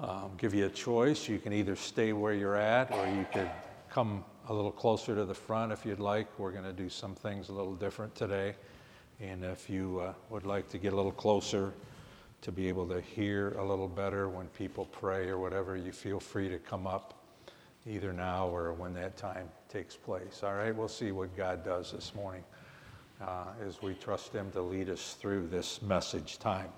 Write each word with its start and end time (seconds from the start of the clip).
um, 0.00 0.32
give 0.36 0.54
you 0.54 0.66
a 0.66 0.70
choice. 0.70 1.28
You 1.28 1.38
can 1.38 1.52
either 1.52 1.76
stay 1.76 2.12
where 2.12 2.34
you're 2.34 2.56
at 2.56 2.92
or 2.92 3.06
you 3.06 3.26
could 3.32 3.50
come 3.90 4.24
a 4.48 4.54
little 4.54 4.70
closer 4.70 5.14
to 5.14 5.24
the 5.24 5.34
front 5.34 5.72
if 5.72 5.86
you'd 5.86 6.00
like. 6.00 6.26
We're 6.38 6.52
going 6.52 6.64
to 6.64 6.72
do 6.72 6.88
some 6.88 7.14
things 7.14 7.48
a 7.48 7.52
little 7.52 7.74
different 7.74 8.14
today. 8.14 8.54
And 9.20 9.42
if 9.42 9.70
you 9.70 10.00
uh, 10.00 10.12
would 10.28 10.44
like 10.44 10.68
to 10.70 10.78
get 10.78 10.92
a 10.92 10.96
little 10.96 11.12
closer 11.12 11.72
to 12.42 12.52
be 12.52 12.68
able 12.68 12.86
to 12.88 13.00
hear 13.00 13.52
a 13.58 13.64
little 13.64 13.88
better 13.88 14.28
when 14.28 14.46
people 14.48 14.84
pray 14.86 15.28
or 15.28 15.38
whatever, 15.38 15.76
you 15.76 15.92
feel 15.92 16.20
free 16.20 16.48
to 16.48 16.58
come 16.58 16.86
up 16.86 17.14
either 17.86 18.12
now 18.12 18.48
or 18.48 18.72
when 18.74 18.92
that 18.94 19.16
time 19.16 19.48
takes 19.68 19.96
place. 19.96 20.42
All 20.42 20.54
right, 20.54 20.74
we'll 20.74 20.88
see 20.88 21.12
what 21.12 21.34
God 21.36 21.64
does 21.64 21.92
this 21.92 22.14
morning 22.14 22.44
uh, 23.22 23.46
as 23.66 23.80
we 23.80 23.94
trust 23.94 24.34
Him 24.34 24.50
to 24.52 24.60
lead 24.60 24.90
us 24.90 25.16
through 25.18 25.48
this 25.48 25.80
message 25.80 26.38
time. 26.38 26.68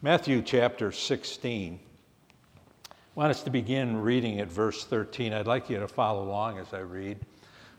Matthew 0.00 0.42
chapter 0.42 0.92
16. 0.92 1.80
Want 3.18 3.32
us 3.32 3.42
to 3.42 3.50
begin 3.50 4.00
reading 4.00 4.38
at 4.38 4.46
verse 4.46 4.84
13. 4.84 5.32
I'd 5.32 5.48
like 5.48 5.68
you 5.68 5.80
to 5.80 5.88
follow 5.88 6.22
along 6.22 6.60
as 6.60 6.72
I 6.72 6.78
read. 6.78 7.18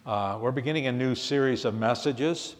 Uh, 0.05 0.37
we're 0.41 0.51
beginning 0.51 0.87
a 0.87 0.91
new 0.91 1.15
series 1.15 1.63
of 1.63 1.75
messages. 1.75 2.57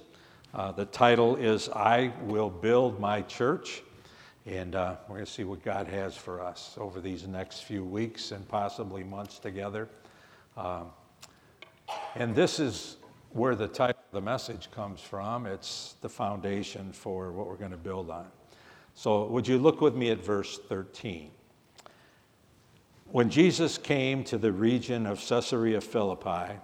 Uh, 0.54 0.72
the 0.72 0.86
title 0.86 1.36
is 1.36 1.68
I 1.68 2.14
Will 2.22 2.50
Build 2.50 2.98
My 2.98 3.22
Church. 3.24 3.84
And 4.46 4.76
uh, 4.76 4.96
we're 5.10 5.16
going 5.16 5.26
to 5.26 5.30
see 5.30 5.44
what 5.44 5.62
God 5.62 5.88
has 5.88 6.16
for 6.16 6.42
us 6.42 6.76
over 6.78 7.02
these 7.02 7.28
next 7.28 7.66
few 7.66 7.84
weeks 7.84 8.32
and 8.32 8.48
possibly 8.48 9.04
months 9.04 9.40
together. 9.40 9.90
Um, 10.56 10.86
and 12.16 12.34
this 12.34 12.62
is 12.62 12.96
where 13.32 13.56
the 13.56 13.68
title 13.68 14.02
of 14.10 14.14
the 14.14 14.22
message 14.22 14.72
comes 14.72 15.02
from. 15.02 15.48
It's 15.48 15.96
the 16.00 16.08
foundation 16.08 16.94
for 16.94 17.34
what 17.34 17.46
we're 17.46 17.58
going 17.58 17.72
to 17.72 17.78
build 17.78 18.10
on. 18.10 18.28
So, 18.94 19.26
would 19.26 19.50
you 19.50 19.58
look 19.58 19.82
with 19.82 19.96
me 19.96 20.12
at 20.12 20.24
verse 20.24 20.58
13? 20.70 21.32
When 23.12 23.32
Jesus 23.32 23.80
came 23.80 24.24
to 24.26 24.38
the 24.38 24.52
region 24.52 25.08
of 25.08 25.20
Caesarea 25.20 25.82
Philippi, 25.82 26.60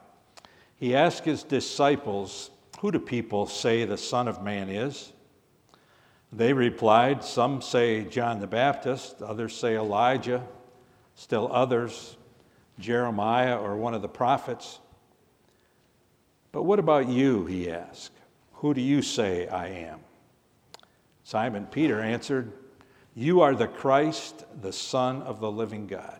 he 0.78 0.96
asked 0.96 1.26
his 1.26 1.42
disciples, 1.42 2.52
Who 2.82 2.92
do 2.92 3.00
people 3.00 3.48
say 3.48 3.84
the 3.84 3.98
Son 3.98 4.28
of 4.28 4.44
Man 4.44 4.70
is? 4.70 5.12
They 6.32 6.54
replied, 6.54 7.24
Some 7.24 7.64
say 7.64 8.04
John 8.04 8.40
the 8.40 8.48
Baptist, 8.48 9.24
others 9.24 9.58
say 9.58 9.76
Elijah, 9.76 10.46
still 11.16 11.50
others, 11.52 12.16
Jeremiah 12.78 13.58
or 13.58 13.76
one 13.76 13.96
of 13.96 14.04
the 14.04 14.08
prophets. 14.08 14.80
But 16.52 16.64
what 16.64 16.78
about 16.78 17.08
you? 17.10 17.48
He 17.48 17.72
asked. 17.72 18.12
Who 18.54 18.76
do 18.76 18.82
you 18.82 19.02
say 19.02 19.48
I 19.48 19.68
am? 19.70 20.00
Simon 21.24 21.66
Peter 21.66 22.02
answered, 22.02 22.54
You 23.16 23.42
are 23.42 23.56
the 23.56 23.68
Christ, 23.68 24.46
the 24.62 24.74
Son 24.74 25.24
of 25.24 25.40
the 25.40 25.52
living 25.52 25.88
God. 25.88 26.20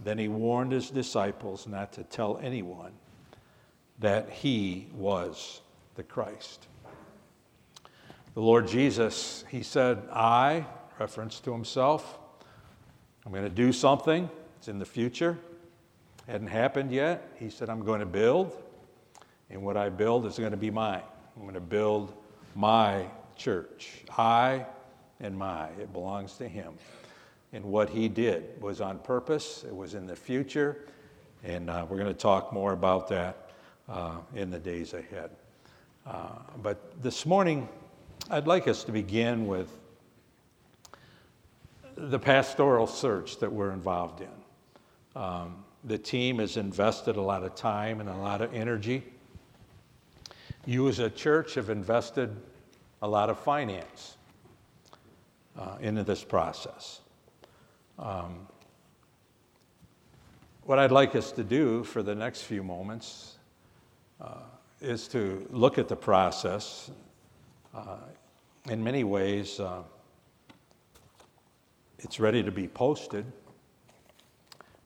Then 0.00 0.18
he 0.18 0.28
warned 0.28 0.72
his 0.72 0.90
disciples 0.90 1.66
not 1.66 1.92
to 1.94 2.04
tell 2.04 2.38
anyone 2.38 2.92
that 3.98 4.30
he 4.30 4.88
was 4.94 5.60
the 5.96 6.02
Christ. 6.02 6.68
The 8.34 8.40
Lord 8.40 8.68
Jesus, 8.68 9.44
he 9.48 9.62
said, 9.62 10.02
I 10.12 10.64
reference 11.00 11.40
to 11.40 11.52
himself. 11.52 12.18
I'm 13.26 13.32
going 13.32 13.44
to 13.44 13.50
do 13.50 13.72
something. 13.72 14.30
It's 14.58 14.68
in 14.68 14.78
the 14.78 14.86
future. 14.86 15.36
Hadn't 16.26 16.48
happened 16.48 16.92
yet. 16.92 17.32
He 17.36 17.50
said, 17.50 17.68
I'm 17.68 17.84
going 17.84 18.00
to 18.00 18.06
build, 18.06 18.56
and 19.50 19.62
what 19.62 19.76
I 19.76 19.88
build 19.88 20.26
is 20.26 20.38
going 20.38 20.50
to 20.50 20.56
be 20.56 20.70
mine. 20.70 21.02
I'm 21.36 21.42
going 21.42 21.54
to 21.54 21.60
build 21.60 22.14
my 22.54 23.06
church. 23.34 24.04
I 24.16 24.66
and 25.20 25.36
my. 25.36 25.68
It 25.80 25.92
belongs 25.92 26.34
to 26.34 26.48
him. 26.48 26.74
And 27.52 27.64
what 27.64 27.88
he 27.88 28.08
did 28.08 28.60
was 28.60 28.80
on 28.80 28.98
purpose, 28.98 29.64
it 29.66 29.74
was 29.74 29.94
in 29.94 30.06
the 30.06 30.16
future, 30.16 30.84
and 31.44 31.70
uh, 31.70 31.86
we're 31.88 31.96
going 31.96 32.08
to 32.08 32.14
talk 32.14 32.52
more 32.52 32.72
about 32.72 33.08
that 33.08 33.50
uh, 33.88 34.16
in 34.34 34.50
the 34.50 34.58
days 34.58 34.92
ahead. 34.92 35.30
Uh, 36.06 36.28
but 36.62 37.02
this 37.02 37.24
morning, 37.24 37.68
I'd 38.30 38.46
like 38.46 38.68
us 38.68 38.84
to 38.84 38.92
begin 38.92 39.46
with 39.46 39.70
the 41.96 42.18
pastoral 42.18 42.86
search 42.86 43.38
that 43.38 43.50
we're 43.50 43.72
involved 43.72 44.20
in. 44.20 45.20
Um, 45.20 45.64
the 45.84 45.98
team 45.98 46.38
has 46.38 46.56
invested 46.56 47.16
a 47.16 47.22
lot 47.22 47.44
of 47.44 47.54
time 47.54 48.00
and 48.00 48.08
a 48.08 48.16
lot 48.16 48.42
of 48.42 48.54
energy. 48.54 49.04
You, 50.66 50.88
as 50.88 50.98
a 50.98 51.08
church, 51.08 51.54
have 51.54 51.70
invested 51.70 52.36
a 53.00 53.08
lot 53.08 53.30
of 53.30 53.38
finance 53.38 54.16
uh, 55.58 55.76
into 55.80 56.04
this 56.04 56.22
process. 56.22 57.00
Um, 57.98 58.46
what 60.62 60.78
I'd 60.78 60.92
like 60.92 61.16
us 61.16 61.32
to 61.32 61.42
do 61.42 61.82
for 61.82 62.02
the 62.02 62.14
next 62.14 62.42
few 62.42 62.62
moments 62.62 63.38
uh, 64.20 64.42
is 64.80 65.08
to 65.08 65.46
look 65.50 65.78
at 65.78 65.88
the 65.88 65.96
process. 65.96 66.90
Uh, 67.74 67.96
in 68.70 68.84
many 68.84 69.02
ways, 69.02 69.58
uh, 69.58 69.82
it's 71.98 72.20
ready 72.20 72.42
to 72.42 72.52
be 72.52 72.68
posted. 72.68 73.24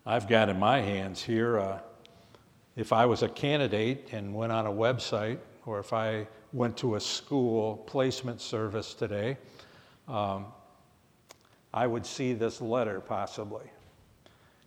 I've 0.07 0.27
got 0.27 0.49
in 0.49 0.59
my 0.59 0.81
hands 0.81 1.23
here, 1.23 1.59
uh, 1.59 1.81
if 2.77 2.93
I 2.93 3.05
was 3.05 3.23
a 3.23 3.29
candidate 3.29 4.09
and 4.13 4.35
went 4.35 4.53
on 4.53 4.67
a 4.67 4.73
website, 4.73 5.39
or 5.67 5.79
if 5.79 5.93
I 5.93 6.27
went 6.55 6.79
to 6.79 6.95
a 6.95 7.01
school 7.01 7.77
placement 7.87 8.41
service 8.41 8.95
today, 8.95 9.37
um, 10.09 10.47
I 11.75 11.87
would 11.87 12.05
see 12.07 12.33
this 12.33 12.61
letter 12.61 13.01
possibly. 13.01 13.65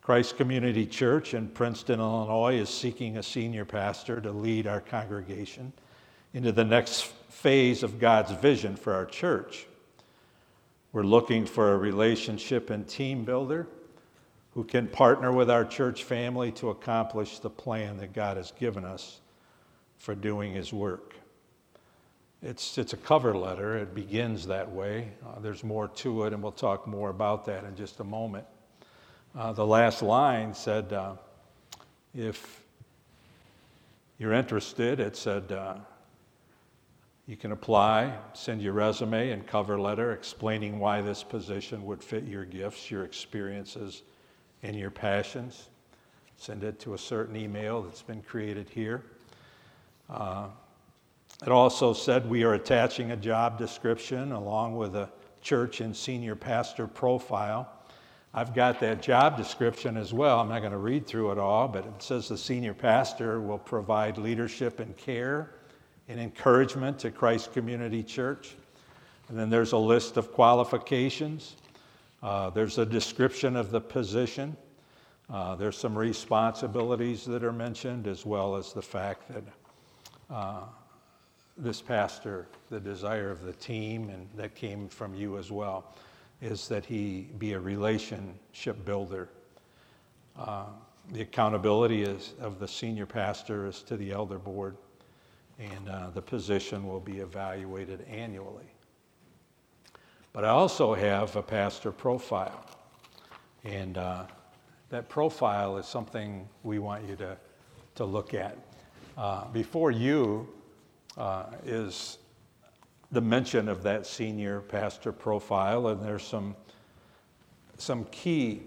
Christ 0.02 0.38
Community 0.38 0.86
Church 0.86 1.34
in 1.34 1.48
Princeton, 1.48 2.00
Illinois 2.00 2.60
is 2.60 2.70
seeking 2.70 3.18
a 3.18 3.24
senior 3.24 3.66
pastor 3.66 4.22
to 4.22 4.32
lead 4.32 4.68
our 4.68 4.82
congregation 4.82 5.74
into 6.34 6.52
the 6.52 6.64
next 6.64 7.06
phase 7.30 7.82
of 7.82 8.00
God's 8.00 8.32
vision 8.32 8.76
for 8.76 8.94
our 8.94 9.06
church. 9.06 9.66
We're 10.92 11.04
looking 11.04 11.46
for 11.46 11.74
a 11.74 11.78
relationship 11.78 12.70
and 12.70 12.88
team 12.88 13.26
builder 13.26 13.68
who 14.54 14.64
can 14.64 14.88
partner 14.88 15.32
with 15.32 15.50
our 15.50 15.66
church 15.66 16.04
family 16.04 16.52
to 16.54 16.70
accomplish 16.70 17.40
the 17.40 17.50
plan 17.50 17.98
that 17.98 18.14
God 18.14 18.38
has 18.38 18.52
given 18.52 18.86
us 18.86 19.20
for 19.98 20.16
doing 20.16 20.54
His 20.54 20.72
work. 20.72 21.16
It's, 22.46 22.78
it's 22.78 22.94
a 22.94 22.98
cover 22.98 23.36
letter, 23.36 23.76
it 23.76 23.96
begins 23.96 24.46
that 24.46 24.72
way. 24.72 25.10
Uh, 25.26 25.40
there's 25.40 25.64
more 25.64 25.88
to 25.88 26.26
it, 26.26 26.34
and 26.34 26.44
we'll 26.44 26.52
talk 26.52 26.86
more 26.86 27.10
about 27.10 27.44
that 27.46 27.64
in 27.64 27.76
just 27.76 28.02
a 28.02 28.04
moment. 28.04 28.46
Uh, 29.36 29.52
the 29.52 29.66
last 29.66 30.04
line 30.04 30.54
said, 30.54 30.94
uh, 30.94 31.16
if 32.14 32.62
you're 34.20 34.32
interested, 34.32 35.00
it 35.00 35.18
said, 35.18 35.52
uh, 35.52 35.78
you 37.26 37.36
can 37.36 37.52
apply, 37.52 38.16
send 38.34 38.62
your 38.62 38.74
resume 38.74 39.32
and 39.32 39.48
cover 39.48 39.80
letter 39.80 40.12
explaining 40.12 40.78
why 40.78 41.02
this 41.02 41.24
position 41.24 41.84
would 41.84 42.04
fit 42.04 42.26
your 42.26 42.46
gifts, 42.46 42.92
your 42.92 43.06
experiences, 43.06 44.04
and 44.62 44.76
your 44.76 44.92
passions. 44.92 45.70
Send 46.38 46.64
it 46.64 46.80
to 46.82 46.94
a 46.94 46.98
certain 47.00 47.36
email 47.36 47.82
that's 47.82 48.04
been 48.04 48.22
created 48.22 48.70
here. 48.70 49.02
It 51.46 51.52
also 51.52 51.94
said 51.94 52.28
we 52.28 52.44
are 52.44 52.56
attaching 52.56 53.12
a 53.12 53.16
job 53.16 53.60
description 53.60 54.32
along 54.32 54.78
with 54.78 54.96
a 54.96 55.12
church 55.44 55.80
and 55.80 55.96
senior 55.96 56.36
pastor 56.36 56.88
profile. 56.88 57.70
I've 58.34 58.56
got 58.56 58.80
that 58.80 59.04
job 59.04 59.38
description 59.38 59.96
as 59.96 60.12
well. 60.12 60.40
I'm 60.40 60.50
not 60.50 60.62
going 60.62 60.72
to 60.72 60.80
read 60.80 61.06
through 61.06 61.34
it 61.34 61.38
all, 61.38 61.68
but 61.68 61.86
it 61.86 62.02
says 62.02 62.28
the 62.28 62.38
senior 62.38 62.74
pastor 62.74 63.40
will 63.42 63.60
provide 63.60 64.18
leadership 64.18 64.80
and 64.80 64.98
care 64.98 65.52
and 66.10 66.20
encouragement 66.20 66.98
to 67.00 67.12
Christ 67.12 67.54
Community 67.54 68.02
Church. 68.02 68.56
And 69.30 69.38
then 69.38 69.52
there's 69.52 69.74
a 69.74 69.78
list 69.78 70.18
of 70.18 70.34
qualifications. 70.34 71.58
Uh, 72.24 72.50
there's 72.50 72.80
a 72.80 72.86
description 72.88 73.56
of 73.56 73.70
the 73.70 73.82
position. 73.82 74.58
Uh, 75.30 75.54
there's 75.54 75.78
some 75.78 75.96
responsibilities 75.96 77.24
that 77.26 77.44
are 77.44 77.54
mentioned, 77.54 78.08
as 78.08 78.26
well 78.26 78.56
as 78.56 78.74
the 78.74 78.82
fact 78.82 79.32
that 79.32 79.44
uh, 80.32 80.62
this 81.58 81.82
pastor, 81.82 82.48
the 82.70 82.80
desire 82.80 83.32
of 83.32 83.44
the 83.44 83.54
team, 83.54 84.10
and 84.10 84.28
that 84.36 84.56
came 84.56 84.90
from 84.90 85.16
you 85.16 85.38
as 85.38 85.52
well, 85.52 85.94
is 86.42 86.68
that 86.68 86.86
he 86.86 87.30
be 87.40 87.54
a 87.54 87.60
relationship 87.60 88.86
builder 88.86 89.30
Uh, 90.38 90.66
the 91.12 91.22
accountability 91.22 92.02
is, 92.04 92.34
of 92.42 92.60
the 92.60 92.68
senior 92.68 93.06
pastor 93.06 93.68
is 93.68 93.82
to 93.84 93.96
the 93.96 94.12
elder 94.12 94.38
board, 94.38 94.76
and 95.60 95.88
uh, 95.88 96.10
the 96.14 96.22
position 96.22 96.86
will 96.86 97.00
be 97.00 97.20
evaluated 97.20 98.02
annually. 98.10 98.66
But 100.34 100.44
I 100.44 100.50
also 100.50 100.94
have 100.94 101.36
a 101.38 101.42
pastor 101.42 101.92
profile, 101.92 102.66
and 103.64 103.98
uh, 103.98 104.26
that 104.90 105.08
profile 105.08 105.78
is 105.78 105.86
something 105.86 106.50
we 106.64 106.80
want 106.80 107.08
you 107.08 107.16
to, 107.16 107.38
to 107.96 108.06
look 108.06 108.34
at. 108.34 108.58
Uh, 109.18 109.46
before 109.54 109.92
you 109.92 110.50
uh, 111.18 111.46
is 111.66 112.18
the 113.12 113.22
mention 113.22 113.70
of 113.70 113.84
that 113.84 114.06
senior 114.06 114.62
pastor 114.62 115.12
profile, 115.12 115.88
and 115.88 116.02
there's 116.02 116.24
some, 116.24 116.56
some 117.78 118.06
key 118.06 118.64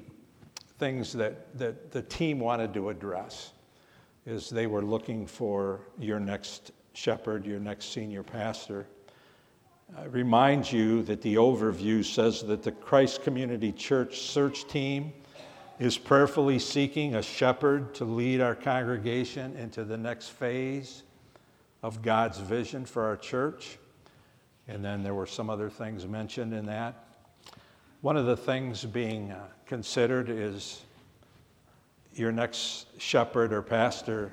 things 0.79 1.13
that, 1.13 1.57
that 1.59 1.91
the 1.91 2.03
team 2.03 2.39
wanted 2.39 2.73
to 2.75 2.89
address 2.89 3.53
is 4.27 4.49
they 4.49 4.67
were 4.67 4.83
looking 4.83 5.27
for 5.27 5.81
your 5.99 6.21
next 6.21 6.73
shepherd, 6.93 7.47
your 7.47 7.59
next 7.59 7.93
senior 7.93 8.23
pastor. 8.23 8.87
I 9.97 10.05
remind 10.05 10.71
you 10.71 11.03
that 11.05 11.23
the 11.23 11.37
overview 11.37 12.05
says 12.05 12.43
that 12.43 12.63
the 12.63 12.73
Christ 12.73 13.23
Community 13.23 13.73
Church 13.73 14.21
search 14.21 14.69
team 14.69 15.13
is 15.79 15.97
prayerfully 15.97 16.59
seeking 16.59 17.15
a 17.15 17.23
shepherd 17.23 17.95
to 17.95 18.05
lead 18.05 18.41
our 18.41 18.55
congregation 18.55 19.57
into 19.57 19.85
the 19.85 19.97
next 19.97 20.29
phase 20.29 21.05
of 21.83 22.03
God's 22.03 22.39
vision 22.39 22.85
for 22.85 23.05
our 23.05 23.17
church. 23.17 23.79
And 24.67 24.85
then 24.85 25.03
there 25.03 25.15
were 25.15 25.27
some 25.27 25.49
other 25.49 25.71
things 25.71 26.07
mentioned 26.07 26.53
in 26.53 26.67
that. 26.67 27.05
One 28.01 28.17
of 28.17 28.27
the 28.27 28.37
things 28.37 28.85
being 28.85 29.33
uh, 29.33 29.45
considered 29.67 30.29
is 30.29 30.83
your 32.15 32.33
next 32.33 32.87
shepherd 33.01 33.53
or 33.53 33.63
pastor 33.63 34.33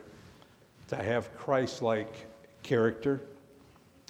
to 0.87 0.95
have 0.95 1.35
Christ 1.37 1.81
like 1.81 2.27
character. 2.63 3.21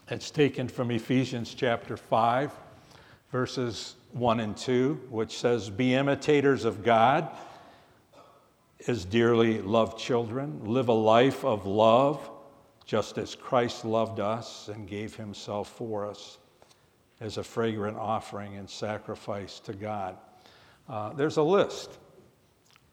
It's 0.10 0.30
taken 0.30 0.68
from 0.68 0.92
Ephesians 0.92 1.54
chapter 1.54 1.98
5, 1.98 2.52
verses 3.32 3.96
1 4.14 4.40
and 4.40 4.56
2, 4.56 5.08
which 5.10 5.38
says, 5.38 5.70
Be 5.70 5.94
imitators 5.94 6.64
of 6.64 6.84
God 6.84 7.30
as 8.88 9.04
dearly 9.04 9.62
loved 9.62 9.98
children, 9.98 10.62
live 10.64 10.90
a 10.90 10.94
life 10.94 11.44
of 11.44 11.66
love, 11.66 12.30
just 12.86 13.18
as 13.18 13.36
Christ 13.36 13.84
loved 13.84 14.20
us 14.20 14.70
and 14.70 14.88
gave 14.88 15.16
himself 15.16 15.70
for 15.70 16.06
us 16.06 16.38
as 17.20 17.38
a 17.38 17.44
fragrant 17.44 17.98
offering 17.98 18.56
and 18.58 18.70
sacrifice 18.70 19.60
to 19.62 19.74
God. 19.74 20.18
Uh, 20.88 21.14
there's 21.14 21.38
a 21.38 21.44
list 21.44 21.98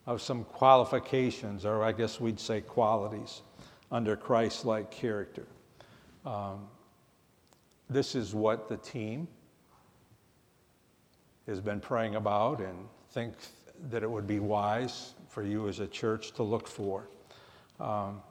of 0.05 0.21
some 0.21 0.43
qualifications, 0.45 1.65
or 1.65 1.83
I 1.83 1.91
guess 1.91 2.19
we'd 2.19 2.39
say 2.39 2.61
qualities, 2.61 3.41
under 3.91 4.15
Christ 4.15 4.65
like 4.65 4.89
character. 4.89 5.45
Um, 6.25 6.67
this 7.89 8.15
is 8.15 8.33
what 8.33 8.67
the 8.67 8.77
team 8.77 9.27
has 11.47 11.59
been 11.59 11.79
praying 11.79 12.15
about 12.15 12.59
and 12.59 12.87
think 13.11 13.33
that 13.89 14.01
it 14.01 14.09
would 14.09 14.25
be 14.25 14.39
wise 14.39 15.13
for 15.27 15.43
you 15.43 15.67
as 15.67 15.79
a 15.79 15.87
church 15.87 16.31
to 16.31 16.43
look 16.43 16.67
for. 16.67 17.09
Um, 17.79 18.21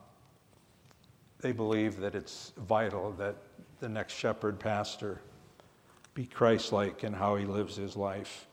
they 1.43 1.51
believe 1.51 1.99
that 1.99 2.15
it's 2.15 2.53
vital 2.55 3.11
that 3.11 3.35
the 3.81 3.89
next 3.89 4.13
shepherd 4.13 4.57
pastor 4.57 5.19
be 6.13 6.25
Christ 6.25 6.71
like 6.71 7.03
in 7.03 7.11
how 7.11 7.35
he 7.35 7.43
lives 7.43 7.75
his 7.75 7.97
life, 7.97 8.47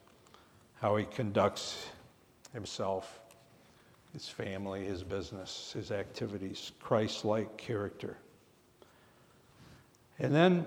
how 0.80 0.96
he 0.96 1.04
conducts 1.04 1.86
himself, 2.52 3.20
his 4.12 4.28
family, 4.28 4.84
his 4.84 5.04
business, 5.04 5.70
his 5.72 5.92
activities, 5.92 6.72
Christ 6.80 7.24
like 7.24 7.56
character. 7.56 8.16
And 10.18 10.34
then 10.34 10.66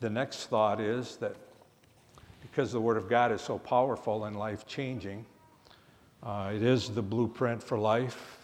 the 0.00 0.08
next 0.08 0.46
thought 0.46 0.80
is 0.80 1.16
that 1.16 1.36
because 2.40 2.72
the 2.72 2.80
Word 2.80 2.96
of 2.96 3.06
God 3.06 3.32
is 3.32 3.42
so 3.42 3.58
powerful 3.58 4.24
and 4.24 4.34
life 4.34 4.66
changing, 4.66 5.26
uh, 6.22 6.52
it 6.54 6.62
is 6.62 6.88
the 6.88 7.02
blueprint 7.02 7.62
for 7.62 7.76
life. 7.76 8.35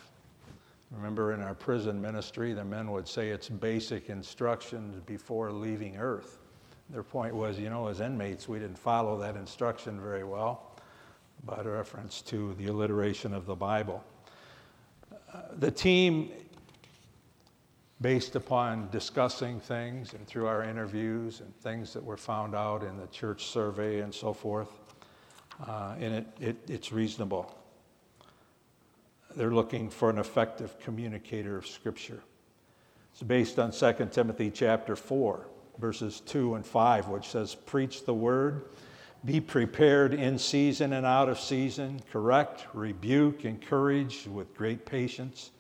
Remember 0.95 1.33
in 1.33 1.41
our 1.41 1.55
prison 1.55 2.01
ministry, 2.01 2.53
the 2.53 2.65
men 2.65 2.91
would 2.91 3.09
say 3.09 3.31
it's 3.31 3.49
basic 3.49 4.11
instructions 4.11 5.01
before 5.07 5.51
leaving 5.51 5.97
earth. 5.97 6.39
Their 6.91 7.03
point 7.03 7.35
was, 7.35 7.59
you 7.59 7.71
know, 7.71 7.87
as 7.89 8.01
inmates, 8.01 8.47
we 8.49 8.59
didn't 8.59 8.79
follow 8.79 9.19
that 9.19 9.35
instruction 9.37 9.99
very 10.01 10.25
well, 10.25 10.77
by 11.45 11.61
reference 11.63 12.21
to 12.23 12.55
the 12.55 12.67
alliteration 12.67 13.33
of 13.33 13.47
the 13.47 13.55
Bible. 13.55 14.05
Uh, 15.33 15.41
the 15.59 15.71
team, 15.71 16.31
based 18.03 18.37
upon 18.37 18.91
discussing 18.91 19.61
things 19.61 20.13
and 20.13 20.27
through 20.27 20.47
our 20.47 20.63
interviews 20.63 21.41
and 21.41 21.57
things 21.57 21.95
that 21.95 22.05
were 22.05 22.19
found 22.19 22.55
out 22.55 22.83
in 22.83 22.99
the 22.99 23.07
church 23.07 23.47
survey 23.47 24.01
and 24.01 24.15
so 24.15 24.33
forth, 24.33 24.69
uh, 25.67 25.95
and 25.99 26.15
it, 26.15 26.27
it, 26.41 26.57
it's 26.69 26.93
reasonable. 26.93 27.57
They're 29.37 29.53
looking 29.53 29.91
for 29.91 30.11
an 30.11 30.19
effective 30.19 30.79
communicator 30.81 31.57
of 31.57 31.67
Scripture. 31.67 32.23
It's 33.13 33.23
based 33.23 33.59
on 33.59 33.73
2 33.73 34.09
Timothy 34.11 34.51
chapter 34.51 34.97
4 34.97 35.47
verses 35.79 36.21
2 36.27 36.55
and 36.55 36.65
5, 36.65 37.09
which 37.09 37.29
says, 37.29 37.55
Preach 37.55 38.05
the 38.05 38.15
word, 38.15 38.67
be 39.25 39.41
prepared 39.41 40.15
in 40.15 40.39
season 40.39 40.93
and 40.93 41.07
out 41.07 41.29
of 41.29 41.39
season, 41.39 42.01
correct, 42.11 42.67
rebuke, 42.75 43.45
encourage 43.45 44.27
with 44.27 44.55
great 44.55 44.85
patience 44.85 45.51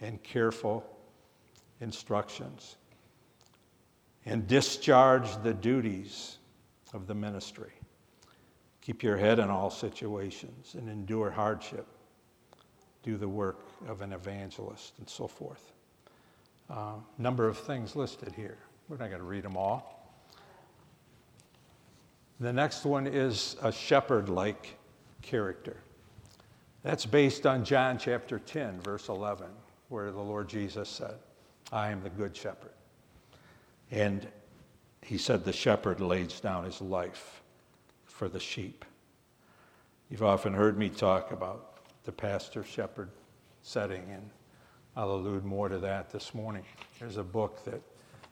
and 0.00 0.22
careful 0.22 0.84
instructions, 1.80 2.76
and 4.24 4.46
discharge 4.46 5.42
the 5.42 5.54
duties 5.54 6.38
of 6.92 7.06
the 7.06 7.14
ministry. 7.14 7.72
Keep 8.80 9.02
your 9.02 9.16
head 9.16 9.38
in 9.38 9.50
all 9.50 9.70
situations 9.70 10.74
and 10.74 10.88
endure 10.88 11.30
hardship. 11.30 11.86
Do 13.06 13.16
the 13.16 13.28
work 13.28 13.60
of 13.88 14.02
an 14.02 14.12
evangelist 14.12 14.94
and 14.98 15.08
so 15.08 15.28
forth. 15.28 15.72
Uh, 16.68 16.94
number 17.18 17.46
of 17.46 17.56
things 17.56 17.94
listed 17.94 18.32
here. 18.34 18.58
We're 18.88 18.96
not 18.96 19.10
going 19.10 19.20
to 19.20 19.26
read 19.26 19.44
them 19.44 19.56
all. 19.56 20.12
The 22.40 22.52
next 22.52 22.84
one 22.84 23.06
is 23.06 23.56
a 23.62 23.70
shepherd 23.70 24.28
like 24.28 24.76
character. 25.22 25.76
That's 26.82 27.06
based 27.06 27.46
on 27.46 27.64
John 27.64 27.96
chapter 27.96 28.40
10, 28.40 28.80
verse 28.80 29.08
11, 29.08 29.46
where 29.88 30.10
the 30.10 30.20
Lord 30.20 30.48
Jesus 30.48 30.88
said, 30.88 31.14
I 31.70 31.90
am 31.90 32.02
the 32.02 32.10
good 32.10 32.36
shepherd. 32.36 32.74
And 33.92 34.26
he 35.00 35.16
said, 35.16 35.44
The 35.44 35.52
shepherd 35.52 36.00
lays 36.00 36.40
down 36.40 36.64
his 36.64 36.80
life 36.80 37.40
for 38.04 38.28
the 38.28 38.40
sheep. 38.40 38.84
You've 40.10 40.24
often 40.24 40.52
heard 40.52 40.76
me 40.76 40.88
talk 40.88 41.30
about 41.30 41.75
the 42.06 42.12
pastor 42.12 42.64
shepherd 42.64 43.10
setting, 43.62 44.04
and 44.10 44.30
I'll 44.96 45.10
allude 45.10 45.44
more 45.44 45.68
to 45.68 45.78
that 45.78 46.10
this 46.10 46.34
morning. 46.34 46.64
There's 46.98 47.18
a 47.18 47.24
book 47.24 47.62
that 47.64 47.82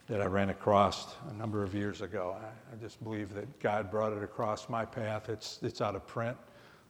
that 0.07 0.21
I 0.21 0.27
ran 0.27 0.51
across 0.51 1.17
a 1.31 1.33
number 1.35 1.63
of 1.63 1.75
years 1.75 2.03
ago. 2.03 2.37
I, 2.39 2.75
I, 2.75 2.77
just 2.77 3.03
believe 3.03 3.33
that 3.35 3.59
God 3.59 3.91
brought 3.91 4.13
it 4.13 4.23
across 4.23 4.69
my 4.69 4.85
path. 4.85 5.31
It's, 5.31 5.59
it's 5.63 5.81
out 5.81 5.95
of 5.95 6.07
print. 6.07 6.37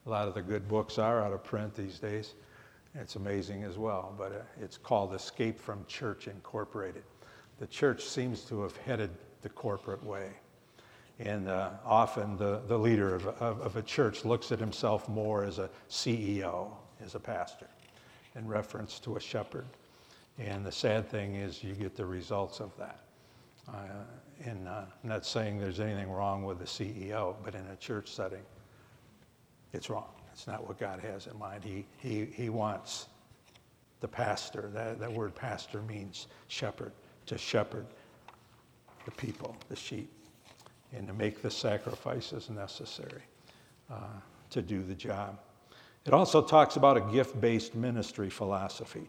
A 0.06 0.10
lot 0.10 0.26
of 0.26 0.34
the 0.34 0.42
good 0.42 0.66
books 0.66 0.98
are 0.98 1.24
out 1.24 1.32
of 1.32 1.44
print 1.44 1.76
these 1.76 2.00
days. 2.00 2.34
It's 2.96 3.14
amazing 3.14 3.62
as 3.62 3.78
well, 3.78 4.14
but 4.18 4.32
uh, 4.32 4.38
it's 4.60 4.76
called 4.76 5.14
Escape 5.14 5.60
from 5.60 5.84
Church 5.86 6.26
Incorporated. 6.26 7.04
The 7.60 7.68
church 7.68 8.04
seems 8.04 8.40
to 8.46 8.62
have 8.62 8.76
headed 8.78 9.10
the 9.42 9.48
corporate 9.48 10.02
way. 10.02 10.30
And 11.20 11.48
uh, 11.48 11.70
often 11.84 12.36
the, 12.36 12.62
the 12.66 12.76
leader 12.76 13.14
of, 13.14 13.26
of, 13.26 13.60
of 13.60 13.76
a 13.76 13.82
church 13.82 14.24
looks 14.24 14.50
at 14.50 14.58
himself 14.58 15.08
more 15.08 15.44
as 15.44 15.58
a 15.58 15.70
CEO, 15.88 16.70
as 17.04 17.14
a 17.14 17.20
pastor, 17.20 17.68
in 18.34 18.48
reference 18.48 18.98
to 19.00 19.16
a 19.16 19.20
shepherd. 19.20 19.66
And 20.38 20.66
the 20.66 20.72
sad 20.72 21.08
thing 21.08 21.36
is, 21.36 21.62
you 21.62 21.74
get 21.74 21.94
the 21.94 22.04
results 22.04 22.60
of 22.60 22.76
that. 22.78 23.00
Uh, 23.68 24.04
and 24.44 24.66
uh, 24.66 24.82
I'm 25.02 25.08
not 25.08 25.24
saying 25.24 25.60
there's 25.60 25.78
anything 25.80 26.10
wrong 26.10 26.44
with 26.44 26.58
the 26.58 26.64
CEO, 26.64 27.36
but 27.44 27.54
in 27.54 27.64
a 27.68 27.76
church 27.76 28.10
setting, 28.10 28.42
it's 29.72 29.88
wrong. 29.88 30.08
It's 30.32 30.48
not 30.48 30.66
what 30.66 30.78
God 30.80 30.98
has 31.00 31.28
in 31.28 31.38
mind. 31.38 31.62
He, 31.62 31.86
he, 31.98 32.24
he 32.24 32.48
wants 32.48 33.06
the 34.00 34.08
pastor, 34.08 34.68
that, 34.74 34.98
that 34.98 35.12
word 35.12 35.34
pastor 35.34 35.80
means 35.82 36.26
shepherd, 36.48 36.92
to 37.26 37.38
shepherd 37.38 37.86
the 39.04 39.12
people, 39.12 39.56
the 39.68 39.76
sheep, 39.76 40.10
and 40.96 41.06
to 41.08 41.14
make 41.14 41.42
the 41.42 41.50
sacrifices 41.50 42.50
necessary 42.50 43.22
uh, 43.90 43.96
to 44.50 44.62
do 44.62 44.82
the 44.82 44.94
job. 44.94 45.38
It 46.06 46.12
also 46.12 46.42
talks 46.42 46.76
about 46.76 46.96
a 46.96 47.00
gift 47.00 47.40
based 47.40 47.74
ministry 47.74 48.30
philosophy. 48.30 49.08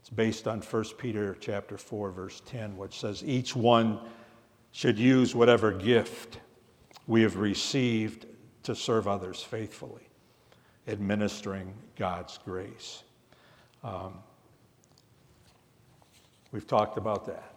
It's 0.00 0.10
based 0.10 0.46
on 0.46 0.60
1 0.60 0.84
Peter 0.98 1.36
chapter 1.40 1.78
4 1.78 2.10
verse 2.10 2.42
10 2.46 2.76
which 2.76 2.98
says 2.98 3.24
each 3.24 3.56
one 3.56 3.98
should 4.72 4.98
use 4.98 5.34
whatever 5.34 5.72
gift 5.72 6.38
we 7.06 7.22
have 7.22 7.36
received 7.36 8.26
to 8.64 8.74
serve 8.74 9.08
others 9.08 9.42
faithfully. 9.42 10.02
administering 10.88 11.74
God's 11.96 12.38
grace. 12.44 13.02
Um, 13.82 14.14
we've 16.52 16.66
talked 16.66 16.98
about 16.98 17.26
that. 17.26 17.55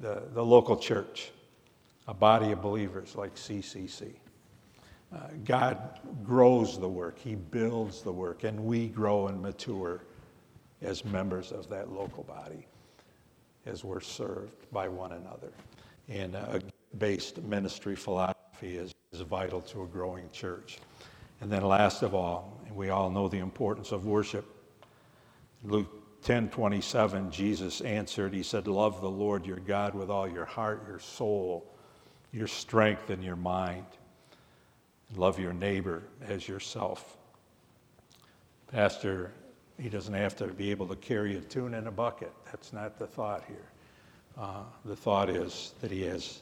The, 0.00 0.22
the 0.32 0.44
local 0.44 0.76
church, 0.76 1.30
a 2.08 2.14
body 2.14 2.52
of 2.52 2.62
believers 2.62 3.14
like 3.14 3.34
CCC. 3.34 4.14
Uh, 5.14 5.18
God 5.44 6.00
grows 6.24 6.78
the 6.78 6.88
work, 6.88 7.18
He 7.18 7.34
builds 7.34 8.00
the 8.02 8.12
work, 8.12 8.44
and 8.44 8.58
we 8.64 8.88
grow 8.88 9.28
and 9.28 9.40
mature 9.40 10.02
as 10.80 11.04
members 11.04 11.52
of 11.52 11.68
that 11.68 11.92
local 11.92 12.24
body 12.24 12.66
as 13.66 13.84
we're 13.84 14.00
served 14.00 14.70
by 14.72 14.88
one 14.88 15.12
another. 15.12 15.52
And 16.08 16.34
a 16.34 16.60
based 16.98 17.42
ministry 17.42 17.94
philosophy 17.94 18.76
is, 18.76 18.94
is 19.12 19.20
vital 19.20 19.60
to 19.62 19.82
a 19.82 19.86
growing 19.86 20.28
church. 20.32 20.78
And 21.40 21.50
then, 21.50 21.64
last 21.64 22.02
of 22.02 22.14
all, 22.14 22.60
we 22.74 22.90
all 22.90 23.10
know 23.10 23.28
the 23.28 23.38
importance 23.38 23.92
of 23.92 24.06
worship. 24.06 24.46
Luke 25.64 26.01
10 26.22 26.50
27, 26.50 27.32
Jesus 27.32 27.80
answered, 27.80 28.32
He 28.32 28.44
said, 28.44 28.68
Love 28.68 29.00
the 29.00 29.10
Lord 29.10 29.44
your 29.44 29.58
God 29.58 29.94
with 29.94 30.08
all 30.08 30.28
your 30.28 30.44
heart, 30.44 30.84
your 30.86 31.00
soul, 31.00 31.66
your 32.32 32.46
strength, 32.46 33.10
and 33.10 33.24
your 33.24 33.36
mind. 33.36 33.86
Love 35.16 35.40
your 35.40 35.52
neighbor 35.52 36.04
as 36.22 36.46
yourself. 36.46 37.16
Pastor, 38.70 39.32
he 39.80 39.88
doesn't 39.88 40.14
have 40.14 40.36
to 40.36 40.46
be 40.46 40.70
able 40.70 40.86
to 40.86 40.96
carry 40.96 41.36
a 41.36 41.40
tune 41.40 41.74
in 41.74 41.88
a 41.88 41.90
bucket. 41.90 42.32
That's 42.46 42.72
not 42.72 42.98
the 43.00 43.06
thought 43.06 43.44
here. 43.48 43.68
Uh, 44.38 44.62
the 44.84 44.96
thought 44.96 45.28
is 45.28 45.74
that 45.80 45.90
he 45.90 46.02
has 46.02 46.40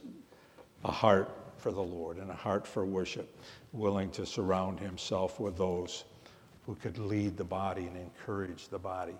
a 0.84 0.92
heart 0.92 1.34
for 1.56 1.72
the 1.72 1.82
Lord 1.82 2.18
and 2.18 2.30
a 2.30 2.34
heart 2.34 2.66
for 2.66 2.84
worship, 2.84 3.34
willing 3.72 4.10
to 4.10 4.26
surround 4.26 4.78
himself 4.78 5.40
with 5.40 5.56
those 5.56 6.04
who 6.66 6.74
could 6.74 6.98
lead 6.98 7.38
the 7.38 7.44
body 7.44 7.86
and 7.86 7.96
encourage 7.96 8.68
the 8.68 8.78
body 8.78 9.16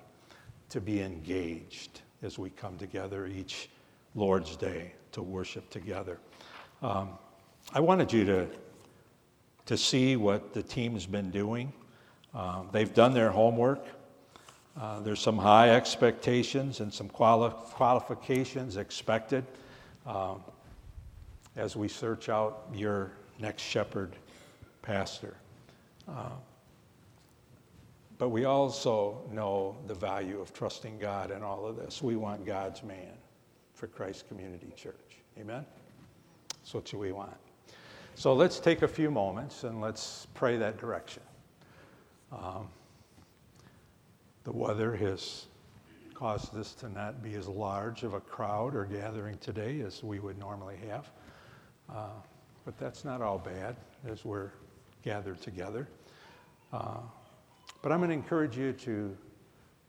to 0.71 0.81
be 0.81 1.03
engaged 1.03 2.00
as 2.23 2.39
we 2.39 2.50
come 2.50 2.77
together 2.79 3.27
each 3.27 3.69
Lord's 4.15 4.57
Day 4.57 4.93
to 5.12 5.23
worship 5.23 5.69
together. 5.71 6.19
Um, 6.83 7.11
I 7.73 7.81
wanted 7.81 8.12
you 8.12 8.25
to, 8.25 8.49
to 9.67 9.77
see 9.77 10.17
what 10.17 10.55
the 10.55 10.62
team's 10.62 11.07
been 11.07 11.31
doing. 11.31 11.73
Uh, 12.35 12.62
they've 12.73 12.93
done 12.93 13.12
their 13.12 13.31
homework. 13.31 13.85
Uh, 14.81 15.00
there's 15.00 15.21
some 15.21 15.37
high 15.37 15.71
expectations 15.71 16.81
and 16.81 16.93
some 16.93 17.09
quali- 17.09 17.53
qualifications 17.73 18.77
expected 18.77 19.45
um, 20.07 20.43
as 21.57 21.77
we 21.77 21.89
search 21.89 22.29
out 22.29 22.69
your 22.73 23.11
next 23.39 23.62
shepherd 23.62 24.15
pastor. 24.83 25.35
Uh, 26.09 26.31
but 28.21 28.29
we 28.29 28.45
also 28.45 29.23
know 29.33 29.75
the 29.87 29.95
value 29.95 30.43
of 30.43 30.53
trusting 30.53 30.99
God 30.99 31.31
in 31.31 31.43
all 31.43 31.65
of 31.65 31.77
this. 31.77 32.03
We 32.03 32.17
want 32.17 32.45
God's 32.45 32.83
man 32.83 33.15
for 33.73 33.87
Christ 33.87 34.29
Community 34.29 34.71
Church. 34.77 35.23
Amen? 35.39 35.65
That's 36.50 36.75
what 36.75 36.85
do 36.85 36.99
we 36.99 37.12
want. 37.12 37.35
So 38.17 38.35
let's 38.35 38.61
take 38.61 38.83
a 38.83 38.89
few 38.89 39.11
moments 39.11 39.65
and 39.65 39.81
let's 39.81 40.27
pray 40.35 40.59
that 40.59 40.77
direction. 40.77 41.23
Um, 42.31 42.69
the 44.45 44.53
weather 44.53 44.95
has 44.97 45.47
caused 46.12 46.53
this 46.53 46.75
to 46.75 46.91
not 46.91 47.23
be 47.23 47.37
as 47.37 47.49
large 47.49 48.03
of 48.03 48.12
a 48.12 48.21
crowd 48.21 48.75
or 48.75 48.85
gathering 48.85 49.39
today 49.39 49.81
as 49.81 50.05
we 50.05 50.19
would 50.19 50.39
normally 50.39 50.77
have. 50.91 51.11
Uh, 51.89 52.09
but 52.67 52.79
that's 52.79 53.03
not 53.03 53.23
all 53.23 53.39
bad 53.39 53.77
as 54.07 54.27
we're 54.27 54.50
gathered 55.03 55.41
together. 55.41 55.89
Uh, 56.71 56.99
but 57.83 57.93
I'm 57.93 57.99
going 57.99 58.11
to 58.11 58.15
encourage 58.15 58.57
you 58.57 58.73
to 58.73 59.17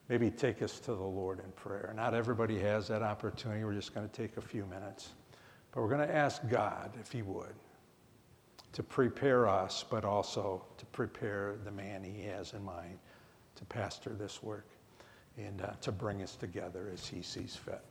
maybe 0.09 0.29
take 0.29 0.61
us 0.61 0.79
to 0.81 0.93
the 0.93 1.01
Lord 1.01 1.39
in 1.39 1.51
prayer. 1.51 1.93
Not 1.95 2.13
everybody 2.13 2.59
has 2.59 2.87
that 2.89 3.01
opportunity. 3.01 3.63
We're 3.63 3.73
just 3.73 3.93
going 3.93 4.07
to 4.07 4.13
take 4.13 4.37
a 4.37 4.41
few 4.41 4.65
minutes. 4.65 5.09
But 5.71 5.81
we're 5.81 5.89
going 5.89 6.07
to 6.07 6.13
ask 6.13 6.41
God, 6.49 6.91
if 6.99 7.11
He 7.11 7.21
would, 7.21 7.53
to 8.73 8.83
prepare 8.83 9.47
us, 9.47 9.85
but 9.89 10.05
also 10.05 10.65
to 10.77 10.85
prepare 10.87 11.55
the 11.63 11.71
man 11.71 12.03
He 12.03 12.23
has 12.23 12.53
in 12.53 12.63
mind 12.63 12.99
to 13.55 13.65
pastor 13.65 14.11
this 14.11 14.41
work 14.41 14.67
and 15.37 15.61
uh, 15.61 15.71
to 15.81 15.91
bring 15.91 16.21
us 16.21 16.35
together 16.35 16.89
as 16.93 17.07
He 17.07 17.21
sees 17.21 17.55
fit. 17.55 17.81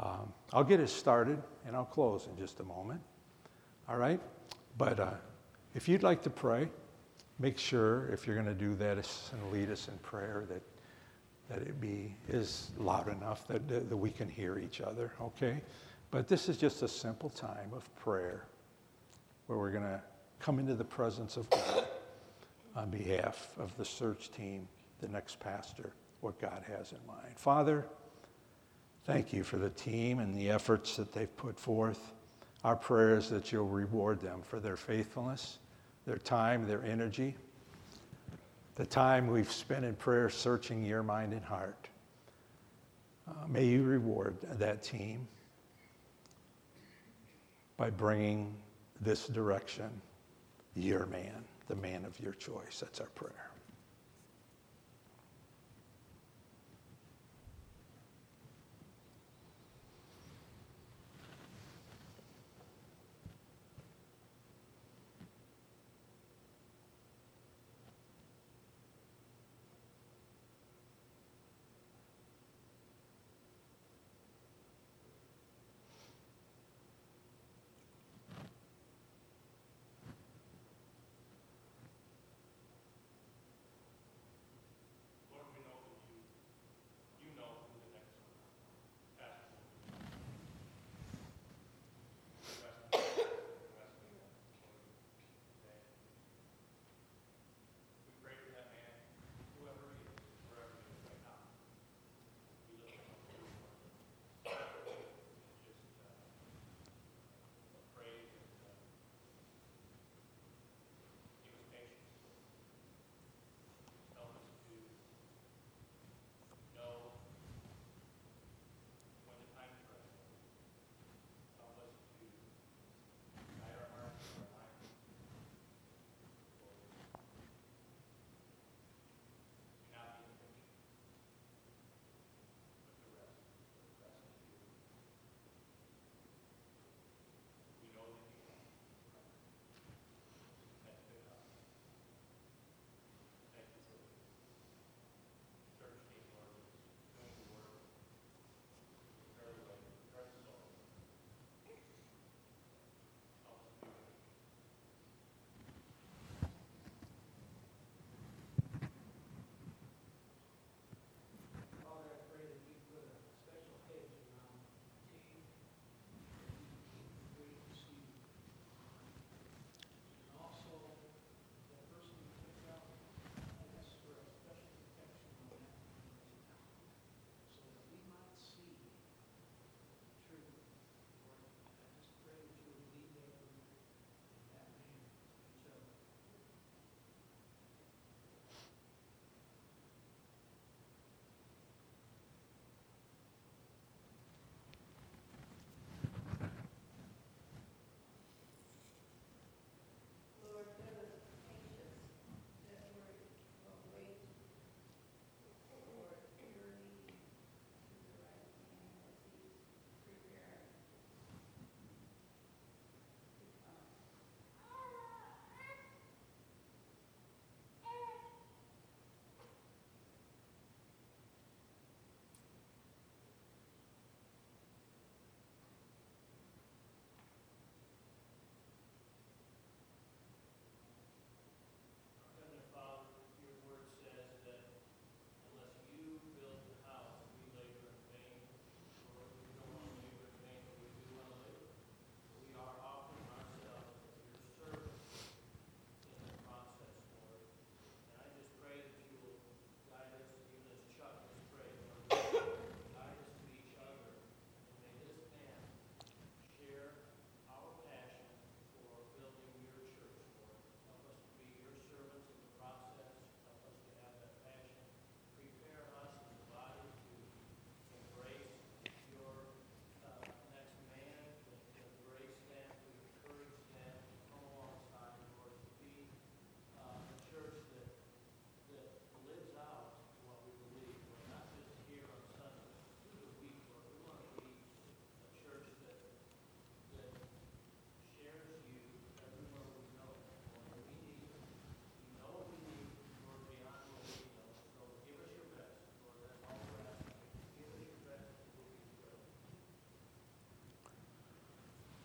Um, 0.00 0.32
I'll 0.52 0.64
get 0.64 0.80
us 0.80 0.92
started 0.92 1.42
and 1.66 1.76
I'll 1.76 1.84
close 1.84 2.26
in 2.26 2.36
just 2.36 2.60
a 2.60 2.64
moment. 2.64 3.00
All 3.88 3.96
right? 3.96 4.20
But 4.78 4.98
uh, 4.98 5.10
if 5.74 5.88
you'd 5.88 6.02
like 6.02 6.22
to 6.22 6.30
pray, 6.30 6.68
make 7.42 7.58
sure 7.58 8.08
if 8.12 8.26
you're 8.26 8.36
going 8.36 8.46
to 8.46 8.54
do 8.54 8.74
that 8.76 8.96
and 9.32 9.52
lead 9.52 9.70
us 9.70 9.88
in 9.88 9.98
prayer 9.98 10.44
that 10.48 10.62
that 11.52 11.58
it 11.58 11.80
be 11.80 12.14
is 12.28 12.70
loud 12.78 13.08
enough 13.08 13.46
that, 13.48 13.68
that 13.68 13.96
we 13.96 14.10
can 14.10 14.28
hear 14.28 14.58
each 14.58 14.80
other, 14.80 15.12
okay? 15.20 15.60
But 16.10 16.28
this 16.28 16.48
is 16.48 16.56
just 16.56 16.82
a 16.82 16.88
simple 16.88 17.28
time 17.28 17.70
of 17.74 17.94
prayer 17.96 18.46
where 19.46 19.58
we're 19.58 19.70
going 19.70 19.82
to 19.82 20.00
come 20.38 20.58
into 20.58 20.74
the 20.74 20.84
presence 20.84 21.36
of 21.36 21.50
God 21.50 21.86
on 22.74 22.90
behalf 22.90 23.50
of 23.58 23.76
the 23.76 23.84
search 23.84 24.30
team, 24.30 24.66
the 25.00 25.08
next 25.08 25.40
pastor, 25.40 25.92
what 26.20 26.40
God 26.40 26.62
has 26.66 26.92
in 26.92 26.98
mind. 27.06 27.36
Father, 27.36 27.86
thank 29.04 29.32
you 29.32 29.42
for 29.42 29.58
the 29.58 29.70
team 29.70 30.20
and 30.20 30.34
the 30.34 30.48
efforts 30.48 30.96
that 30.96 31.12
they've 31.12 31.36
put 31.36 31.58
forth. 31.58 32.12
Our 32.64 32.76
prayer 32.76 33.16
is 33.16 33.28
that 33.30 33.52
you'll 33.52 33.68
reward 33.68 34.20
them 34.20 34.40
for 34.42 34.58
their 34.60 34.76
faithfulness, 34.76 35.58
their 36.06 36.18
time, 36.18 36.66
their 36.66 36.84
energy, 36.84 37.36
the 38.74 38.86
time 38.86 39.26
we've 39.26 39.50
spent 39.50 39.84
in 39.84 39.94
prayer 39.94 40.28
searching 40.28 40.84
your 40.84 41.02
mind 41.02 41.32
and 41.32 41.44
heart. 41.44 41.88
Uh, 43.28 43.46
may 43.48 43.64
you 43.64 43.82
reward 43.82 44.36
that 44.58 44.82
team 44.82 45.28
by 47.76 47.90
bringing 47.90 48.54
this 49.00 49.26
direction 49.26 49.90
your 50.74 51.06
man, 51.06 51.44
the 51.68 51.76
man 51.76 52.04
of 52.04 52.18
your 52.18 52.32
choice. 52.32 52.80
That's 52.80 53.00
our 53.00 53.08
prayer. 53.08 53.51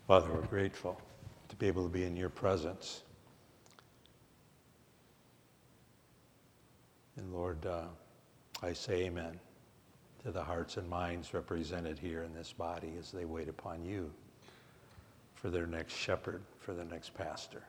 Father, 0.08 0.30
we're 0.34 0.42
grateful 0.44 1.02
to 1.50 1.56
be 1.58 1.68
able 1.68 1.84
to 1.84 1.90
be 1.90 2.06
in 2.06 2.16
your 2.16 2.30
presence. 2.30 3.02
And 7.18 7.34
Lord, 7.34 7.66
uh, 7.66 7.88
I 8.64 8.72
say 8.72 9.04
amen 9.04 9.38
to 10.24 10.32
the 10.32 10.42
hearts 10.42 10.78
and 10.78 10.90
minds 10.90 11.34
represented 11.34 12.00
here 12.00 12.24
in 12.24 12.34
this 12.34 12.54
body 12.54 12.94
as 12.98 13.12
they 13.12 13.26
wait 13.26 13.50
upon 13.50 13.84
you 13.84 14.10
for 15.36 15.50
their 15.50 15.68
next 15.68 15.94
shepherd, 15.94 16.42
for 16.58 16.74
their 16.74 16.86
next 16.86 17.14
pastor. 17.14 17.64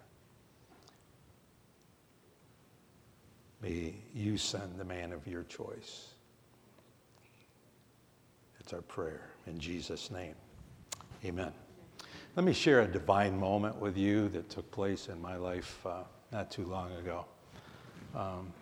May 3.61 3.95
you 4.15 4.39
send 4.39 4.79
the 4.79 4.85
man 4.85 5.13
of 5.13 5.27
your 5.27 5.43
choice. 5.43 6.11
It's 8.61 8.73
our 8.73 8.83
prayer 8.83 9.23
in 9.49 9.59
Jesus' 9.59 10.13
name. 10.13 10.37
Amen. 11.25 11.53
Let 12.37 12.45
me 12.45 12.53
share 12.53 12.83
a 12.83 12.87
divine 12.87 13.39
moment 13.39 13.77
with 13.81 13.97
you 13.97 14.29
that 14.29 14.49
took 14.49 14.71
place 14.71 15.09
in 15.09 15.21
my 15.21 15.37
life 15.37 15.85
uh, 15.85 16.05
not 16.31 16.51
too 16.51 16.65
long 16.65 16.93
ago. 16.93 17.25
Um, 18.15 18.53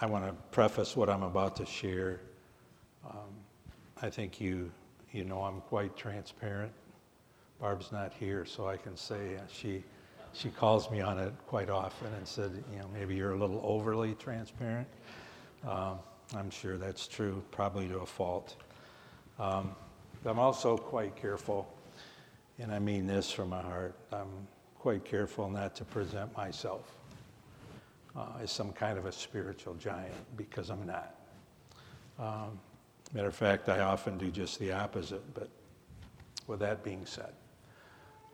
I 0.00 0.06
want 0.06 0.26
to 0.26 0.32
preface 0.50 0.96
what 0.96 1.08
I'm 1.08 1.22
about 1.22 1.54
to 1.56 1.66
share. 1.66 2.20
Um, 3.08 3.30
I 4.00 4.10
think 4.10 4.40
you, 4.40 4.72
you 5.12 5.24
know 5.24 5.42
I'm 5.42 5.60
quite 5.60 5.96
transparent. 5.96 6.72
Barb's 7.60 7.92
not 7.92 8.12
here, 8.12 8.44
so 8.44 8.66
I 8.66 8.76
can 8.76 8.96
say 8.96 9.36
uh, 9.36 9.42
she, 9.46 9.84
she 10.32 10.48
calls 10.48 10.90
me 10.90 11.00
on 11.00 11.18
it 11.18 11.32
quite 11.46 11.70
often 11.70 12.12
and 12.14 12.26
said, 12.26 12.50
you 12.72 12.80
know, 12.80 12.88
maybe 12.92 13.14
you're 13.14 13.32
a 13.32 13.38
little 13.38 13.60
overly 13.62 14.14
transparent. 14.14 14.88
Um, 15.68 15.98
I'm 16.34 16.50
sure 16.50 16.76
that's 16.76 17.06
true, 17.06 17.40
probably 17.52 17.86
to 17.88 17.98
a 17.98 18.06
fault. 18.06 18.56
Um, 19.38 19.76
I'm 20.24 20.40
also 20.40 20.76
quite 20.76 21.14
careful, 21.14 21.71
and 22.58 22.72
I 22.72 22.78
mean 22.78 23.06
this 23.06 23.30
from 23.30 23.50
my 23.50 23.62
heart. 23.62 23.94
I'm 24.12 24.46
quite 24.78 25.04
careful 25.04 25.48
not 25.48 25.74
to 25.76 25.84
present 25.84 26.36
myself 26.36 26.96
uh, 28.16 28.26
as 28.42 28.50
some 28.50 28.72
kind 28.72 28.98
of 28.98 29.06
a 29.06 29.12
spiritual 29.12 29.74
giant 29.74 30.14
because 30.36 30.70
I'm 30.70 30.86
not. 30.86 31.14
Um, 32.18 32.58
matter 33.12 33.28
of 33.28 33.34
fact, 33.34 33.68
I 33.68 33.80
often 33.80 34.18
do 34.18 34.30
just 34.30 34.58
the 34.58 34.72
opposite. 34.72 35.22
But 35.34 35.48
with 36.46 36.60
that 36.60 36.84
being 36.84 37.06
said, 37.06 37.32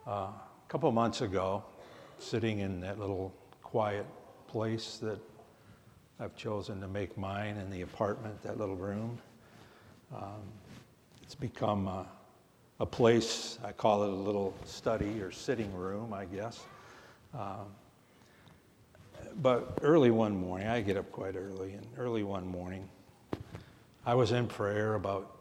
uh, 0.06 0.10
a 0.10 0.42
couple 0.68 0.90
months 0.92 1.20
ago, 1.20 1.64
sitting 2.18 2.60
in 2.60 2.80
that 2.80 2.98
little 2.98 3.32
quiet 3.62 4.06
place 4.48 4.98
that 5.02 5.18
I've 6.20 6.34
chosen 6.34 6.80
to 6.80 6.88
make 6.88 7.16
mine 7.16 7.56
in 7.56 7.70
the 7.70 7.82
apartment, 7.82 8.42
that 8.42 8.58
little 8.58 8.74
room, 8.74 9.18
um, 10.14 10.42
it's 11.22 11.34
become 11.34 11.86
a, 11.86 12.06
a, 12.80 12.86
place, 12.86 13.58
I 13.64 13.72
call 13.72 14.04
it 14.04 14.10
a 14.10 14.12
little 14.12 14.54
study 14.64 15.20
or 15.20 15.30
sitting 15.30 15.72
room, 15.74 16.12
I 16.12 16.24
guess. 16.24 16.60
Um, 17.34 17.66
but 19.42 19.78
early 19.82 20.10
one 20.10 20.36
morning, 20.36 20.68
I 20.68 20.80
get 20.80 20.96
up 20.96 21.10
quite 21.12 21.36
early, 21.36 21.72
and 21.72 21.86
early 21.96 22.22
one 22.22 22.46
morning, 22.46 22.88
I 24.06 24.14
was 24.14 24.32
in 24.32 24.46
prayer 24.46 24.94
about 24.94 25.36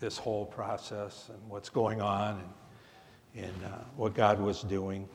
this 0.00 0.18
whole 0.18 0.46
process 0.46 1.28
and 1.30 1.38
what's 1.48 1.68
going 1.68 2.00
on 2.00 2.42
and, 3.34 3.44
and 3.44 3.64
uh, 3.64 3.78
what 3.96 4.14
God 4.14 4.40
was 4.40 4.62
doing. 4.62 5.08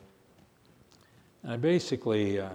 And 1.44 1.54
I 1.54 1.58
basically 1.58 2.40
uh, 2.40 2.50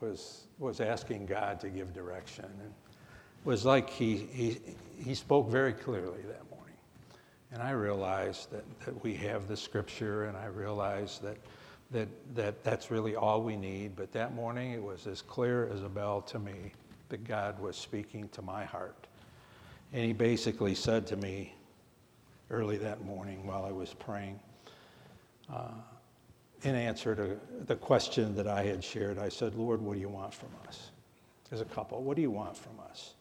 was, 0.00 0.44
was 0.58 0.80
asking 0.80 1.26
God 1.26 1.60
to 1.60 1.68
give 1.68 1.92
direction. 1.92 2.44
And 2.44 2.60
it 2.62 3.46
was 3.46 3.64
like 3.64 3.90
he, 3.90 4.16
he, 4.16 4.60
he 4.98 5.14
spoke 5.14 5.48
very 5.50 5.72
clearly 5.72 6.22
that 6.22 6.48
morning. 6.50 6.55
And 7.56 7.62
I 7.62 7.70
realized 7.70 8.50
that, 8.50 8.64
that 8.80 9.02
we 9.02 9.14
have 9.14 9.48
the 9.48 9.56
scripture, 9.56 10.24
and 10.24 10.36
I 10.36 10.44
realized 10.44 11.22
that 11.22 11.38
that, 11.90 12.06
that 12.34 12.62
that's 12.62 12.90
really 12.90 13.16
all 13.16 13.40
we 13.40 13.56
need. 13.56 13.96
But 13.96 14.12
that 14.12 14.34
morning, 14.34 14.72
it 14.72 14.82
was 14.82 15.06
as 15.06 15.22
clear 15.22 15.66
as 15.72 15.82
a 15.82 15.88
bell 15.88 16.20
to 16.20 16.38
me 16.38 16.72
that 17.08 17.24
God 17.24 17.58
was 17.58 17.74
speaking 17.74 18.28
to 18.32 18.42
my 18.42 18.66
heart. 18.66 19.06
And 19.94 20.04
He 20.04 20.12
basically 20.12 20.74
said 20.74 21.06
to 21.06 21.16
me 21.16 21.54
early 22.50 22.76
that 22.76 23.06
morning 23.06 23.46
while 23.46 23.64
I 23.64 23.72
was 23.72 23.94
praying, 23.94 24.38
uh, 25.50 25.70
in 26.60 26.74
answer 26.74 27.14
to 27.14 27.40
the 27.64 27.76
question 27.76 28.36
that 28.36 28.46
I 28.46 28.64
had 28.64 28.84
shared, 28.84 29.18
I 29.18 29.30
said, 29.30 29.54
Lord, 29.54 29.80
what 29.80 29.94
do 29.94 30.00
you 30.00 30.10
want 30.10 30.34
from 30.34 30.50
us? 30.68 30.90
As 31.50 31.62
a 31.62 31.64
couple, 31.64 32.02
what 32.02 32.16
do 32.16 32.22
you 32.22 32.30
want 32.30 32.54
from 32.54 32.78
us? 32.90 33.14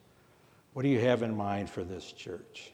What 0.74 0.84
do 0.84 0.89
you 0.89 1.00
have 1.00 1.24
in 1.24 1.38
mind 1.38 1.69
for 1.69 1.86
this 1.86 2.12
church? 2.12 2.74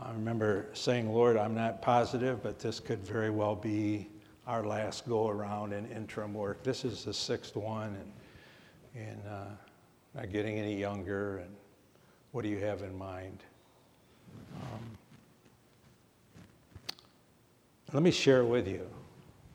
I 0.00 0.10
remember 0.10 0.66
saying, 0.72 1.12
Lord, 1.12 1.36
I'm 1.36 1.54
not 1.54 1.80
positive, 1.80 2.42
but 2.42 2.58
this 2.58 2.80
could 2.80 2.98
very 2.98 3.30
well 3.30 3.54
be 3.54 4.08
our 4.46 4.64
last 4.64 5.08
go 5.08 5.28
around 5.28 5.72
in 5.72 5.86
interim 5.90 6.34
work. 6.34 6.62
This 6.64 6.84
is 6.84 7.04
the 7.04 7.14
sixth 7.14 7.54
one, 7.56 7.96
and, 8.94 9.08
and 9.08 9.22
uh, 9.28 9.44
not 10.14 10.32
getting 10.32 10.58
any 10.58 10.74
younger. 10.76 11.38
And 11.38 11.50
what 12.32 12.42
do 12.42 12.48
you 12.48 12.58
have 12.58 12.82
in 12.82 12.96
mind? 12.98 13.38
Um, 14.60 14.98
let 17.92 18.02
me 18.02 18.10
share 18.10 18.44
with 18.44 18.66
you 18.66 18.86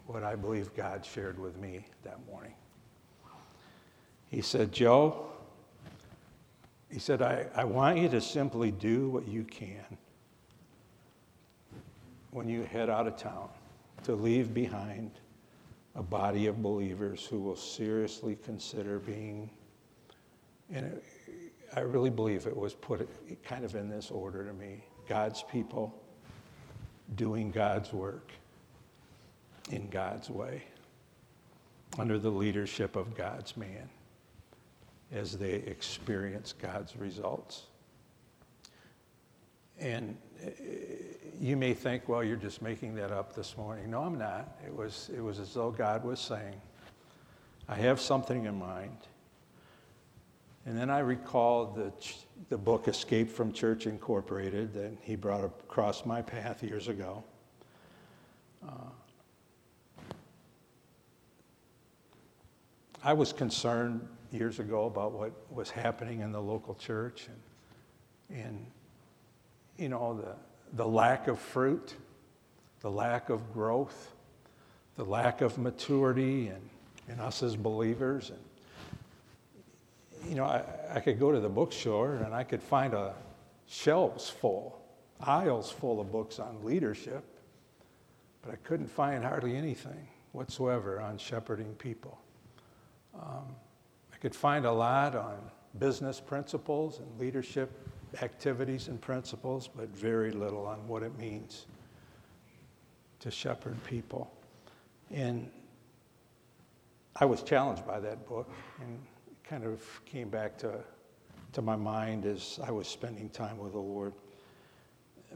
what 0.08 0.24
I 0.24 0.36
believe 0.36 0.74
God 0.74 1.06
shared 1.06 1.38
with 1.38 1.58
me 1.58 1.86
that 2.04 2.18
morning. 2.32 2.54
He 4.32 4.42
said, 4.42 4.72
Joe, 4.72 5.28
he 6.90 6.98
said, 6.98 7.22
I, 7.22 7.46
I 7.56 7.66
want 7.66 7.98
you 7.98 8.08
to 8.10 8.22
simply 8.22 8.72
do 8.72 9.10
what 9.10 9.28
you 9.28 9.44
can 9.44 9.98
when 12.32 12.48
you 12.48 12.64
head 12.64 12.90
out 12.90 13.08
of 13.08 13.18
town 13.18 13.50
to 14.04 14.16
leave 14.16 14.54
behind 14.54 15.12
a 15.96 16.04
body 16.04 16.48
of 16.48 16.62
believers 16.62 17.26
who 17.26 17.40
will 17.40 17.56
seriously 17.56 18.38
consider 18.44 19.00
being, 19.00 19.50
and 20.72 20.86
it, 20.86 21.04
I 21.76 21.82
really 21.82 22.10
believe 22.10 22.48
it 22.48 22.56
was 22.56 22.74
put 22.74 23.08
kind 23.44 23.66
of 23.66 23.76
in 23.76 23.90
this 23.90 24.12
order 24.12 24.46
to 24.46 24.54
me 24.54 24.84
God's 25.08 25.44
people 25.44 25.94
doing 27.16 27.52
God's 27.52 27.92
work 27.92 28.32
in 29.72 29.90
God's 29.90 30.30
way, 30.30 30.64
under 31.98 32.18
the 32.18 32.30
leadership 32.30 32.96
of 32.96 33.16
God's 33.16 33.56
man, 33.58 33.90
as 35.12 35.38
they 35.38 35.54
experience 35.54 36.54
God's 36.54 36.96
results. 36.96 37.64
And 39.80 40.18
eh, 40.44 40.50
you 41.40 41.56
may 41.56 41.74
think, 41.74 42.10
well, 42.10 42.24
you're 42.24 42.36
just 42.36 42.62
making 42.62 42.96
that 42.96 43.12
up 43.12 43.34
this 43.34 43.56
morning. 43.58 43.90
No, 43.90 44.02
I'm 44.02 44.18
not. 44.18 44.58
It 44.66 44.76
was, 44.76 45.10
it 45.16 45.22
was 45.22 45.40
as 45.40 45.54
though 45.54 45.72
God 45.72 46.04
was 46.04 46.20
saying, 46.20 46.60
I 47.68 47.76
have 47.76 48.02
something 48.02 48.46
in 48.46 48.60
mind. 48.60 48.98
And 50.66 50.78
then 50.78 50.90
I 50.90 51.00
recalled 51.00 51.76
the, 51.76 51.94
the 52.50 52.58
book 52.58 52.88
Escape 52.88 53.30
from 53.30 53.54
Church 53.54 53.88
Incorporated 53.88 54.74
that 54.74 54.92
he 55.02 55.16
brought 55.16 55.44
across 55.44 56.06
my 56.06 56.22
path 56.22 56.62
years 56.62 56.90
ago. 56.90 57.24
Uh, 58.68 58.92
I 63.02 63.14
was 63.14 63.32
concerned 63.32 64.06
years 64.32 64.60
ago 64.60 64.86
about 64.86 65.14
what 65.14 65.32
was 65.50 65.70
happening 65.70 66.20
in 66.20 66.34
the 66.34 66.42
local 66.42 66.76
church 66.76 67.30
and, 68.30 68.42
and 68.44 68.66
you 69.78 69.88
know, 69.88 70.20
the, 70.22 70.36
the 70.74 70.88
lack 70.88 71.28
of 71.28 71.40
fruit, 71.40 71.96
the 72.82 72.92
lack 72.92 73.30
of 73.30 73.54
growth, 73.54 74.14
the 74.96 75.06
lack 75.06 75.42
of 75.42 75.58
maturity 75.58 76.48
in, 76.48 77.14
in 77.14 77.20
us 77.20 77.42
as 77.44 77.56
believers. 77.56 78.32
And, 78.32 80.30
you 80.30 80.36
know, 80.36 80.46
I, 80.46 80.64
I 80.94 81.00
could 81.00 81.20
go 81.20 81.32
to 81.32 81.40
the 81.40 81.50
bookstore 81.50 82.16
and 82.16 82.34
I 82.34 82.44
could 82.44 82.62
find 82.62 82.94
a 82.94 83.14
shelves 83.68 84.30
full, 84.30 84.82
aisles 85.22 85.72
full 85.72 86.00
of 86.00 86.12
books 86.12 86.40
on 86.40 86.64
leadership, 86.64 87.24
but 88.42 88.52
I 88.52 88.58
couldn't 88.58 88.90
find 88.90 89.24
hardly 89.24 89.56
anything 89.56 90.08
whatsoever 90.32 91.00
on 91.02 91.18
shepherding 91.18 91.74
people. 91.76 92.20
Um, 93.16 93.56
I 94.14 94.18
could 94.18 94.36
find 94.36 94.66
a 94.66 94.72
lot 94.72 95.16
on 95.16 95.38
business 95.78 96.20
principles 96.20 97.00
and 97.00 97.20
leadership 97.20 97.89
activities 98.22 98.88
and 98.88 99.00
principles, 99.00 99.68
but 99.68 99.90
very 99.90 100.32
little 100.32 100.66
on 100.66 100.88
what 100.88 101.04
it 101.04 101.18
means 101.18 101.68
to 103.20 103.32
shepherd 103.32 103.82
people. 103.84 104.32
And 105.12 105.50
I 107.16 107.26
was 107.26 107.44
challenged 107.44 107.86
by 107.86 108.00
that 108.00 108.28
book 108.28 108.50
and 108.82 109.00
kind 109.44 109.66
of 109.66 109.82
came 110.06 110.30
back 110.30 110.58
to, 110.60 110.80
to 111.54 111.62
my 111.62 111.76
mind 111.76 112.26
as 112.26 112.60
I 112.64 112.72
was 112.72 112.88
spending 112.88 113.30
time 113.30 113.58
with 113.58 113.74
the 113.74 113.80
Lord. 113.80 114.14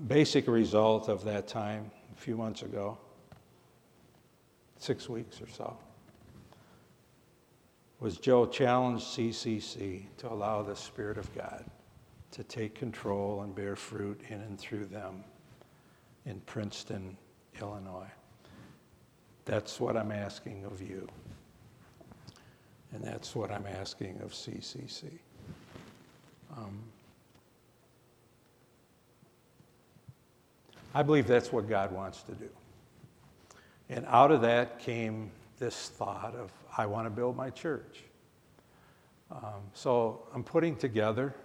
Basic 0.08 0.48
result 0.48 1.10
of 1.10 1.24
that 1.26 1.48
time 1.48 1.92
a 2.16 2.20
few 2.20 2.36
months 2.36 2.62
ago, 2.64 2.98
six 4.80 5.08
weeks 5.10 5.42
or 5.42 5.50
so, 5.50 5.78
was 8.00 8.18
Joe 8.18 8.46
challenged 8.46 9.06
CCC 9.06 10.06
to 10.18 10.32
allow 10.32 10.62
the 10.62 10.76
Spirit 10.76 11.18
of 11.18 11.34
God 11.36 11.64
to 12.34 12.44
take 12.44 12.74
control 12.74 13.42
and 13.42 13.54
bear 13.56 13.76
fruit 13.76 14.20
in 14.30 14.42
and 14.42 14.60
through 14.60 14.86
them 14.86 15.24
in 16.26 16.40
Princeton, 16.42 17.16
Illinois. 17.62 18.12
That's 19.46 19.80
what 19.80 19.96
I'm 19.96 20.12
asking 20.12 20.66
of 20.66 20.82
you. 20.82 21.08
And 22.92 23.04
that's 23.04 23.36
what 23.36 23.52
I'm 23.52 23.66
asking 23.68 24.20
of 24.22 24.32
CCC. 24.32 25.06
Um, 26.58 26.80
I 30.96 31.04
believe 31.04 31.28
that's 31.28 31.52
what 31.52 31.68
God 31.68 31.92
wants 31.92 32.24
to 32.24 32.32
do. 32.34 32.50
And 33.90 34.06
out 34.08 34.32
of 34.32 34.42
that 34.42 34.80
came 34.80 35.30
this 35.60 35.90
thought 35.90 36.36
of, 36.36 36.52
I 36.78 36.88
want 36.88 37.06
to 37.06 37.12
build 37.12 37.36
my 37.36 37.52
church. 37.52 38.04
Um, 39.32 39.62
so 39.74 40.28
I'm 40.34 40.44
putting 40.44 40.76
together, 40.76 41.36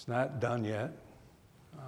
it's 0.00 0.08
not 0.08 0.40
done 0.40 0.64
yet. 0.64 0.92
Uh, 1.78 1.82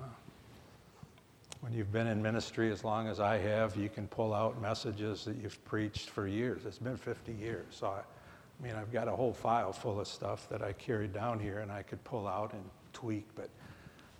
when 1.62 1.72
you've 1.72 1.90
been 1.90 2.08
in 2.08 2.20
ministry 2.20 2.70
as 2.70 2.84
long 2.84 3.08
as 3.08 3.20
I 3.20 3.38
have, 3.38 3.74
you 3.74 3.88
can 3.88 4.06
pull 4.06 4.34
out 4.34 4.60
messages 4.60 5.24
that 5.24 5.36
you've 5.36 5.64
preached 5.64 6.10
for 6.10 6.26
years. 6.26 6.66
It's 6.66 6.76
been 6.76 6.98
50 6.98 7.32
years. 7.32 7.64
So, 7.70 7.86
I, 7.86 8.00
I 8.00 8.62
mean, 8.62 8.74
I've 8.76 8.92
got 8.92 9.08
a 9.08 9.12
whole 9.12 9.32
file 9.32 9.72
full 9.72 9.98
of 9.98 10.06
stuff 10.06 10.46
that 10.50 10.60
I 10.60 10.74
carried 10.74 11.14
down 11.14 11.40
here 11.40 11.60
and 11.60 11.72
I 11.72 11.82
could 11.82 12.04
pull 12.04 12.28
out 12.28 12.52
and 12.52 12.62
tweak, 12.92 13.26
but 13.34 13.48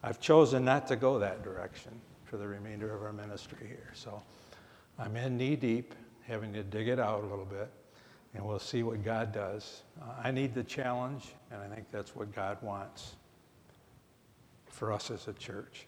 I've 0.03 0.21
chosen 0.21 0.65
not 0.65 0.87
to 0.87 0.97
go 0.97 1.19
that 1.19 1.45
direction 1.45 1.93
for 2.25 2.39
the 2.39 2.49
remainder 2.49 2.95
of 2.95 3.03
our 3.03 3.13
ministry 3.13 3.67
here. 3.69 3.93
So 3.93 4.23
I'm 4.99 5.15
in 5.17 5.37
knee 5.37 5.55
deep, 5.55 5.95
having 6.23 6.55
to 6.55 6.63
dig 6.63 6.89
it 6.89 6.99
out 6.99 7.25
a 7.25 7.27
little 7.27 7.45
bit, 7.45 7.69
and 8.33 8.43
we'll 8.43 8.59
see 8.59 8.85
what 8.85 9.05
God 9.05 9.35
does. 9.35 9.83
Uh, 10.01 10.15
I 10.25 10.31
need 10.31 10.55
the 10.55 10.65
challenge, 10.65 11.35
and 11.51 11.61
I 11.61 11.69
think 11.69 11.91
that's 11.91 12.17
what 12.17 12.35
God 12.35 12.57
wants 12.63 13.17
for 14.73 14.93
us 14.93 15.11
as 15.11 15.29
a 15.29 15.33
church, 15.35 15.87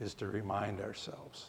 is 0.00 0.14
to 0.14 0.26
remind 0.26 0.80
ourselves 0.80 1.46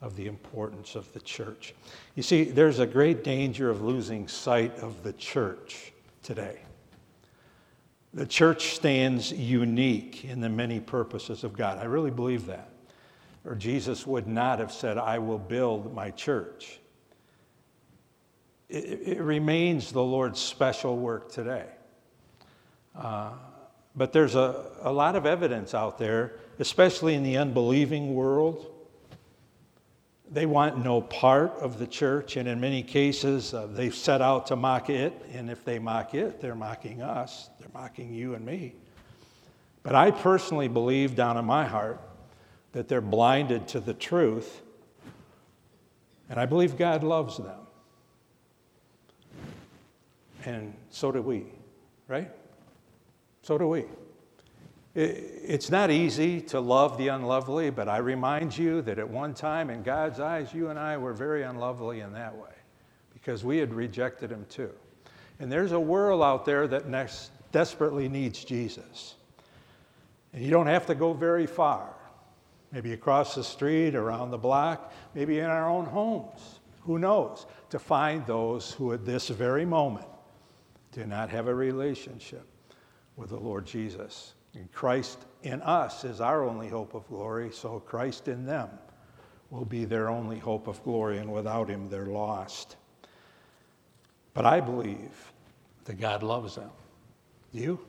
of 0.00 0.16
the 0.16 0.26
importance 0.26 0.94
of 0.94 1.12
the 1.12 1.20
church. 1.20 1.74
You 2.14 2.22
see, 2.22 2.44
there's 2.44 2.80
a 2.80 2.86
great 2.86 3.22
danger 3.22 3.70
of 3.70 3.82
losing 3.82 4.26
sight 4.26 4.76
of 4.78 5.02
the 5.02 5.12
church 5.12 5.92
today. 6.22 6.60
The 8.14 8.26
church 8.26 8.74
stands 8.74 9.30
unique 9.32 10.24
in 10.24 10.40
the 10.40 10.48
many 10.48 10.80
purposes 10.80 11.44
of 11.44 11.52
God. 11.52 11.78
I 11.78 11.84
really 11.84 12.10
believe 12.10 12.46
that 12.46 12.70
or 13.48 13.54
Jesus 13.54 14.06
would 14.06 14.26
not 14.26 14.58
have 14.58 14.70
said, 14.70 14.98
I 14.98 15.18
will 15.18 15.38
build 15.38 15.94
my 15.94 16.10
church. 16.10 16.80
It, 18.68 19.00
it 19.06 19.22
remains 19.22 19.90
the 19.90 20.02
Lord's 20.02 20.38
special 20.38 20.98
work 20.98 21.32
today. 21.32 21.64
Uh, 22.94 23.30
but 23.98 24.12
there's 24.12 24.36
a, 24.36 24.64
a 24.82 24.92
lot 24.92 25.16
of 25.16 25.26
evidence 25.26 25.74
out 25.74 25.98
there, 25.98 26.36
especially 26.60 27.14
in 27.14 27.24
the 27.24 27.36
unbelieving 27.36 28.14
world. 28.14 28.72
They 30.30 30.46
want 30.46 30.84
no 30.84 31.00
part 31.00 31.52
of 31.58 31.80
the 31.80 31.86
church, 31.86 32.36
and 32.36 32.48
in 32.48 32.60
many 32.60 32.84
cases, 32.84 33.52
uh, 33.52 33.66
they've 33.66 33.94
set 33.94 34.22
out 34.22 34.46
to 34.48 34.56
mock 34.56 34.88
it. 34.88 35.12
And 35.32 35.50
if 35.50 35.64
they 35.64 35.80
mock 35.80 36.14
it, 36.14 36.40
they're 36.40 36.54
mocking 36.54 37.02
us, 37.02 37.50
they're 37.58 37.70
mocking 37.74 38.14
you 38.14 38.34
and 38.34 38.46
me. 38.46 38.74
But 39.82 39.96
I 39.96 40.12
personally 40.12 40.68
believe 40.68 41.16
down 41.16 41.36
in 41.36 41.44
my 41.44 41.64
heart 41.64 42.00
that 42.72 42.86
they're 42.86 43.00
blinded 43.00 43.66
to 43.68 43.80
the 43.80 43.94
truth. 43.94 44.62
And 46.30 46.38
I 46.38 46.46
believe 46.46 46.76
God 46.76 47.02
loves 47.02 47.38
them. 47.38 47.60
And 50.44 50.74
so 50.90 51.10
do 51.10 51.20
we, 51.20 51.46
right? 52.06 52.30
So 53.42 53.58
do 53.58 53.68
we. 53.68 53.84
It's 54.94 55.70
not 55.70 55.90
easy 55.90 56.40
to 56.42 56.58
love 56.58 56.98
the 56.98 57.08
unlovely, 57.08 57.70
but 57.70 57.88
I 57.88 57.98
remind 57.98 58.56
you 58.56 58.82
that 58.82 58.98
at 58.98 59.08
one 59.08 59.32
time, 59.32 59.70
in 59.70 59.82
God's 59.82 60.18
eyes, 60.18 60.52
you 60.52 60.70
and 60.70 60.78
I 60.78 60.96
were 60.96 61.12
very 61.12 61.44
unlovely 61.44 62.00
in 62.00 62.12
that 62.14 62.34
way 62.34 62.50
because 63.12 63.44
we 63.44 63.58
had 63.58 63.72
rejected 63.72 64.30
Him 64.30 64.44
too. 64.48 64.72
And 65.38 65.52
there's 65.52 65.72
a 65.72 65.78
world 65.78 66.22
out 66.22 66.44
there 66.44 66.66
that 66.66 66.88
next 66.88 67.30
desperately 67.52 68.08
needs 68.08 68.42
Jesus. 68.44 69.14
And 70.32 70.44
you 70.44 70.50
don't 70.50 70.66
have 70.66 70.86
to 70.86 70.94
go 70.94 71.12
very 71.12 71.46
far 71.46 71.94
maybe 72.72 72.92
across 72.92 73.34
the 73.34 73.44
street, 73.44 73.94
around 73.94 74.30
the 74.30 74.38
block, 74.38 74.92
maybe 75.14 75.38
in 75.38 75.46
our 75.46 75.68
own 75.68 75.86
homes. 75.86 76.60
Who 76.82 76.98
knows? 76.98 77.46
To 77.70 77.78
find 77.78 78.26
those 78.26 78.72
who 78.72 78.92
at 78.92 79.04
this 79.04 79.28
very 79.28 79.64
moment 79.64 80.06
do 80.92 81.04
not 81.04 81.30
have 81.30 81.48
a 81.48 81.54
relationship 81.54 82.46
with 83.18 83.30
the 83.30 83.38
Lord 83.38 83.66
Jesus. 83.66 84.32
And 84.54 84.72
Christ 84.72 85.18
in 85.42 85.60
us 85.60 86.04
is 86.04 86.20
our 86.22 86.44
only 86.44 86.68
hope 86.68 86.94
of 86.94 87.06
glory, 87.08 87.50
so 87.52 87.80
Christ 87.80 88.28
in 88.28 88.46
them 88.46 88.70
will 89.50 89.64
be 89.64 89.84
their 89.84 90.08
only 90.08 90.38
hope 90.38 90.68
of 90.68 90.82
glory, 90.84 91.18
and 91.18 91.30
without 91.32 91.68
him, 91.68 91.88
they're 91.90 92.06
lost. 92.06 92.76
But 94.34 94.46
I 94.46 94.60
believe 94.60 95.32
that 95.84 95.98
God 95.98 96.22
loves 96.22 96.54
them. 96.54 96.70
You? 97.52 97.80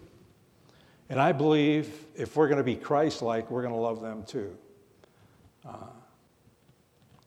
And 1.10 1.20
I 1.20 1.32
believe 1.32 2.06
if 2.16 2.36
we're 2.36 2.48
going 2.48 2.58
to 2.58 2.64
be 2.64 2.76
Christ 2.76 3.22
like, 3.22 3.52
we're 3.52 3.62
going 3.62 3.74
to 3.74 3.80
love 3.80 4.02
them 4.02 4.24
too. 4.24 4.58
Uh, 5.68 5.76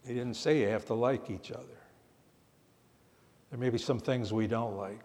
he 0.07 0.15
didn't 0.15 0.35
say 0.35 0.61
you 0.61 0.69
have 0.69 0.87
to 0.87 0.95
like 0.95 1.31
each 1.31 1.53
other. 1.53 1.79
There 3.51 3.59
may 3.59 3.71
be 3.71 3.79
some 3.79 4.01
things 4.01 4.33
we 4.33 4.47
don't 4.47 4.77
like, 4.77 5.05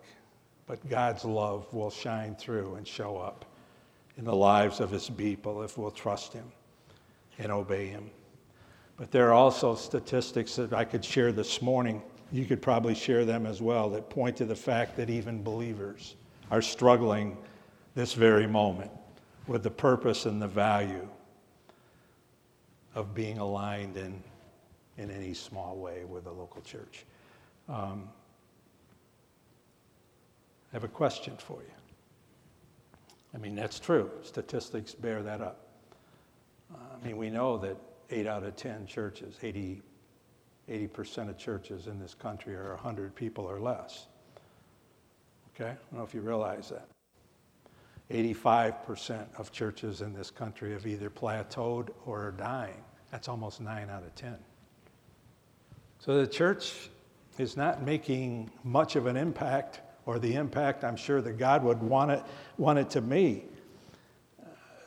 but 0.68 0.88
God's 0.90 1.26
love 1.26 1.74
will 1.74 1.90
shine 1.90 2.36
through 2.36 2.76
and 2.76 2.86
show 2.86 3.18
up 3.18 3.46
in 4.18 4.26
the 4.26 4.36
lives 4.36 4.80
of 4.80 4.92
his 4.92 5.10
people 5.10 5.64
if 5.64 5.78
we'll 5.78 5.92
trust 5.92 6.34
him 6.34 6.52
and 7.40 7.52
obey 7.52 7.88
him. 7.88 8.10
But 8.98 9.12
there 9.12 9.30
are 9.30 9.34
also 9.34 9.76
statistics 9.76 10.56
that 10.58 10.74
I 10.74 10.84
could 10.84 11.06
share 11.06 11.32
this 11.32 11.62
morning. 11.62 12.02
You 12.32 12.46
could 12.46 12.62
probably 12.62 12.96
share 12.96 13.26
them 13.26 13.46
as 13.46 13.62
well 13.62 13.90
that 13.92 14.10
point 14.10 14.36
to 14.38 14.46
the 14.46 14.56
fact 14.56 14.98
that 14.98 15.10
even 15.10 15.42
believers 15.42 16.16
are 16.52 16.62
struggling 16.62 17.38
this 17.96 18.14
very 18.14 18.48
moment 18.48 18.92
with 19.48 19.64
the 19.64 19.72
purpose 19.72 20.26
and 20.26 20.42
the 20.42 20.48
value 20.48 21.08
of 22.96 23.14
being 23.14 23.38
aligned 23.38 23.96
in, 23.96 24.22
in 24.98 25.12
any 25.12 25.34
small 25.34 25.78
way 25.78 26.04
with 26.04 26.26
a 26.26 26.32
local 26.32 26.62
church. 26.62 27.06
Um, 27.70 28.10
have 30.78 30.84
a 30.84 30.88
question 30.88 31.34
for 31.40 31.63
you. 31.63 31.74
I 33.34 33.40
mean, 33.40 33.56
that's 33.56 33.80
true. 33.80 34.12
Statistics 34.22 34.94
bear 34.94 35.24
that 35.24 35.42
up. 35.42 35.70
I 36.72 37.04
mean, 37.04 37.18
we 37.18 37.32
know 37.32 37.58
that 37.58 37.78
8 38.12 38.28
out 38.28 38.44
of 38.44 38.56
10 38.56 38.86
churches, 38.86 39.38
80, 39.42 39.82
80% 40.70 41.30
of 41.30 41.38
churches 41.40 41.88
in 41.88 42.00
this 42.00 42.13
country 42.13 42.54
are 42.54 42.76
100 42.76 43.16
people 43.16 43.44
or 43.44 43.60
less. 43.60 44.06
Okay? 45.56 45.72
I 45.72 45.74
don't 45.74 45.94
know 45.94 46.04
if 46.04 46.13
you 46.13 46.22
realize 46.22 46.70
that. 46.70 46.88
85% 48.12 49.26
of 49.40 49.52
churches 49.52 50.02
in 50.02 50.13
this 50.13 50.30
country 50.30 50.74
have 50.74 50.86
either 50.86 51.10
plateaued 51.10 51.90
or 52.06 52.28
are 52.28 52.32
dying. 52.32 52.84
That's 53.10 53.28
almost 53.28 53.62
9 53.62 53.90
out 53.90 54.04
of 54.04 54.13
10. 54.13 54.38
So 55.98 56.22
the 56.22 56.28
church 56.28 56.92
is 57.40 57.58
not 57.58 57.82
making 57.82 58.52
much 58.63 58.96
of 58.96 59.08
an 59.08 59.18
impact 59.18 59.82
or 60.08 60.17
the 60.17 60.34
impact 60.34 60.84
I'm 60.86 60.96
sure 60.96 61.22
that 61.22 61.38
God 61.38 61.63
would 61.63 61.84
want 61.84 62.10
it, 62.10 62.24
want 62.58 62.80
it 62.80 62.89
to 62.91 63.02
be. 63.02 63.43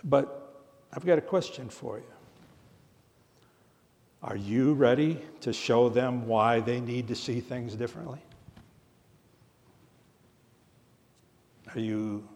But 0.03 0.65
I've 0.93 1.05
got 1.05 1.19
a 1.19 1.23
question 1.23 1.69
for 1.69 1.99
you. 1.99 2.05
Are 4.23 4.37
you 4.37 4.73
ready 4.73 5.23
to 5.43 5.53
show 5.53 5.91
them 5.91 6.27
why 6.27 6.61
they 6.61 6.81
need 6.81 7.07
to 7.09 7.15
see 7.15 7.41
things 7.41 7.75
differently? 7.75 8.19
Are 11.75 11.81
you 11.81 12.27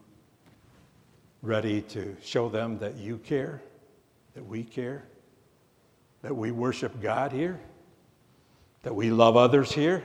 ready 1.42 1.81
to 1.83 2.14
show 2.23 2.51
them 2.51 2.79
that 2.79 2.97
you 2.97 3.16
care, 3.18 3.62
that 4.35 4.47
we 4.47 4.62
care, 4.62 5.05
that 6.20 6.37
we 6.37 6.51
worship 6.51 7.01
God 7.01 7.33
here, 7.33 7.59
that 8.83 8.94
we 8.94 9.11
love 9.11 9.38
others 9.38 9.73
here? 9.73 10.03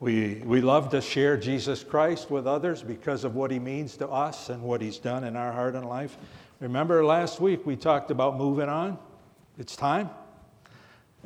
We, 0.00 0.36
we 0.46 0.62
love 0.62 0.88
to 0.92 1.02
share 1.02 1.36
Jesus 1.36 1.84
Christ 1.84 2.30
with 2.30 2.46
others 2.46 2.82
because 2.82 3.22
of 3.24 3.34
what 3.34 3.50
he 3.50 3.58
means 3.58 3.98
to 3.98 4.08
us 4.08 4.48
and 4.48 4.62
what 4.62 4.80
he's 4.80 4.96
done 4.96 5.24
in 5.24 5.36
our 5.36 5.52
heart 5.52 5.74
and 5.74 5.86
life. 5.86 6.16
Remember 6.58 7.04
last 7.04 7.38
week 7.38 7.66
we 7.66 7.76
talked 7.76 8.10
about 8.10 8.38
moving 8.38 8.70
on? 8.70 8.98
It's 9.58 9.76
time. 9.76 10.08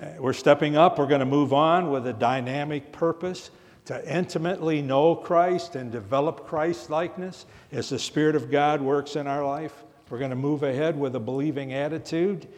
Uh, 0.03 0.07
we're 0.19 0.33
stepping 0.33 0.77
up. 0.77 0.99
We're 0.99 1.07
going 1.07 1.21
to 1.21 1.25
move 1.25 1.53
on 1.53 1.93
with 1.93 2.05
a 2.09 2.13
dynamic 2.13 2.91
purpose 2.91 3.53
to 3.85 4.13
intimately 4.13 4.83
know 4.83 5.15
Christ 5.15 5.77
and 5.77 5.93
develop 5.93 6.45
Christ 6.45 6.91
likeness 6.91 7.47
as 7.71 7.91
the 7.91 7.99
Spirit 8.01 8.35
of 8.35 8.51
God 8.51 8.81
works 8.81 9.15
in 9.15 9.29
our 9.29 9.47
life. 9.47 9.85
We're 10.11 10.19
going 10.19 10.31
to 10.31 10.37
move 10.37 10.65
ahead 10.65 10.99
with 10.99 11.15
a 11.15 11.21
believing 11.21 11.73
attitude. 11.73 12.49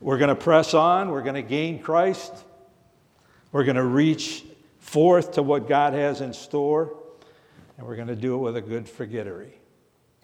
We're 0.00 0.18
going 0.18 0.28
to 0.28 0.34
press 0.34 0.72
on. 0.72 1.10
We're 1.10 1.20
going 1.20 1.34
to 1.34 1.42
gain 1.42 1.78
Christ. 1.78 2.32
We're 3.52 3.64
going 3.64 3.76
to 3.76 3.84
reach 3.84 4.44
forth 4.86 5.32
to 5.32 5.42
what 5.42 5.68
God 5.68 5.92
has 5.92 6.20
in 6.20 6.32
store. 6.32 6.96
And 7.76 7.86
we're 7.86 7.96
going 7.96 8.08
to 8.08 8.16
do 8.16 8.34
it 8.34 8.38
with 8.38 8.56
a 8.56 8.60
good 8.60 8.88
forgettery, 8.88 9.52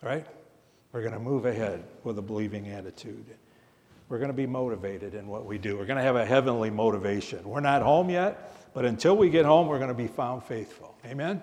right? 0.01 0.27
We're 0.93 1.03
going 1.03 1.15
to 1.15 1.21
move 1.21 1.45
ahead 1.45 1.83
with 2.05 2.17
a 2.19 2.23
believing 2.23 2.69
attitude. 2.69 3.27
We're 4.09 4.19
going 4.19 4.31
to 4.31 4.37
be 4.37 4.47
motivated 4.47 5.15
in 5.15 5.27
what 5.27 5.47
we 5.47 5.59
do. 5.59 5.77
We're 5.77 5.87
going 5.87 5.99
to 5.99 6.05
have 6.05 6.17
a 6.17 6.25
heavenly 6.25 6.71
motivation. 6.71 7.43
We're 7.45 7.61
not 7.61 7.83
home 7.83 8.09
yet, 8.09 8.73
but 8.73 8.85
until 8.85 9.17
we 9.17 9.31
get 9.31 9.45
home, 9.45 9.67
we're 9.67 9.79
going 9.79 9.89
to 9.89 9.95
be 9.95 10.07
found 10.07 10.45
faithful. 10.45 10.95
Amen? 11.05 11.43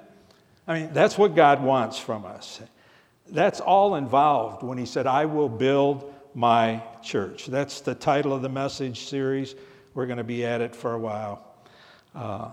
I 0.67 0.79
mean, 0.79 0.89
that's 0.93 1.17
what 1.17 1.35
God 1.35 1.61
wants 1.61 1.99
from 1.99 2.25
us. 2.25 2.61
That's 3.27 3.59
all 3.59 3.95
involved 3.95 4.63
when 4.63 4.77
He 4.77 4.85
said, 4.85 5.07
I 5.07 5.25
will 5.25 5.49
build 5.49 6.13
my 6.33 6.81
church. 7.03 7.47
That's 7.47 7.81
the 7.81 7.95
title 7.95 8.33
of 8.33 8.41
the 8.41 8.49
message 8.49 9.01
series. 9.01 9.55
We're 9.93 10.05
going 10.05 10.17
to 10.17 10.23
be 10.23 10.45
at 10.45 10.61
it 10.61 10.75
for 10.75 10.93
a 10.93 10.99
while. 10.99 11.45
Uh, 12.15 12.49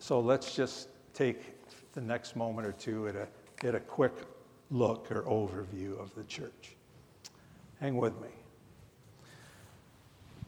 so 0.00 0.18
let's 0.18 0.56
just 0.56 0.88
take 1.12 1.36
the 1.92 2.00
next 2.00 2.34
moment 2.34 2.66
or 2.66 2.72
two 2.72 3.06
at 3.06 3.14
a, 3.14 3.28
at 3.66 3.74
a 3.74 3.80
quick 3.80 4.14
look 4.70 5.12
or 5.12 5.22
overview 5.22 6.00
of 6.00 6.14
the 6.14 6.24
church. 6.24 6.74
Hang 7.80 7.96
with 7.98 8.18
me. 8.20 8.28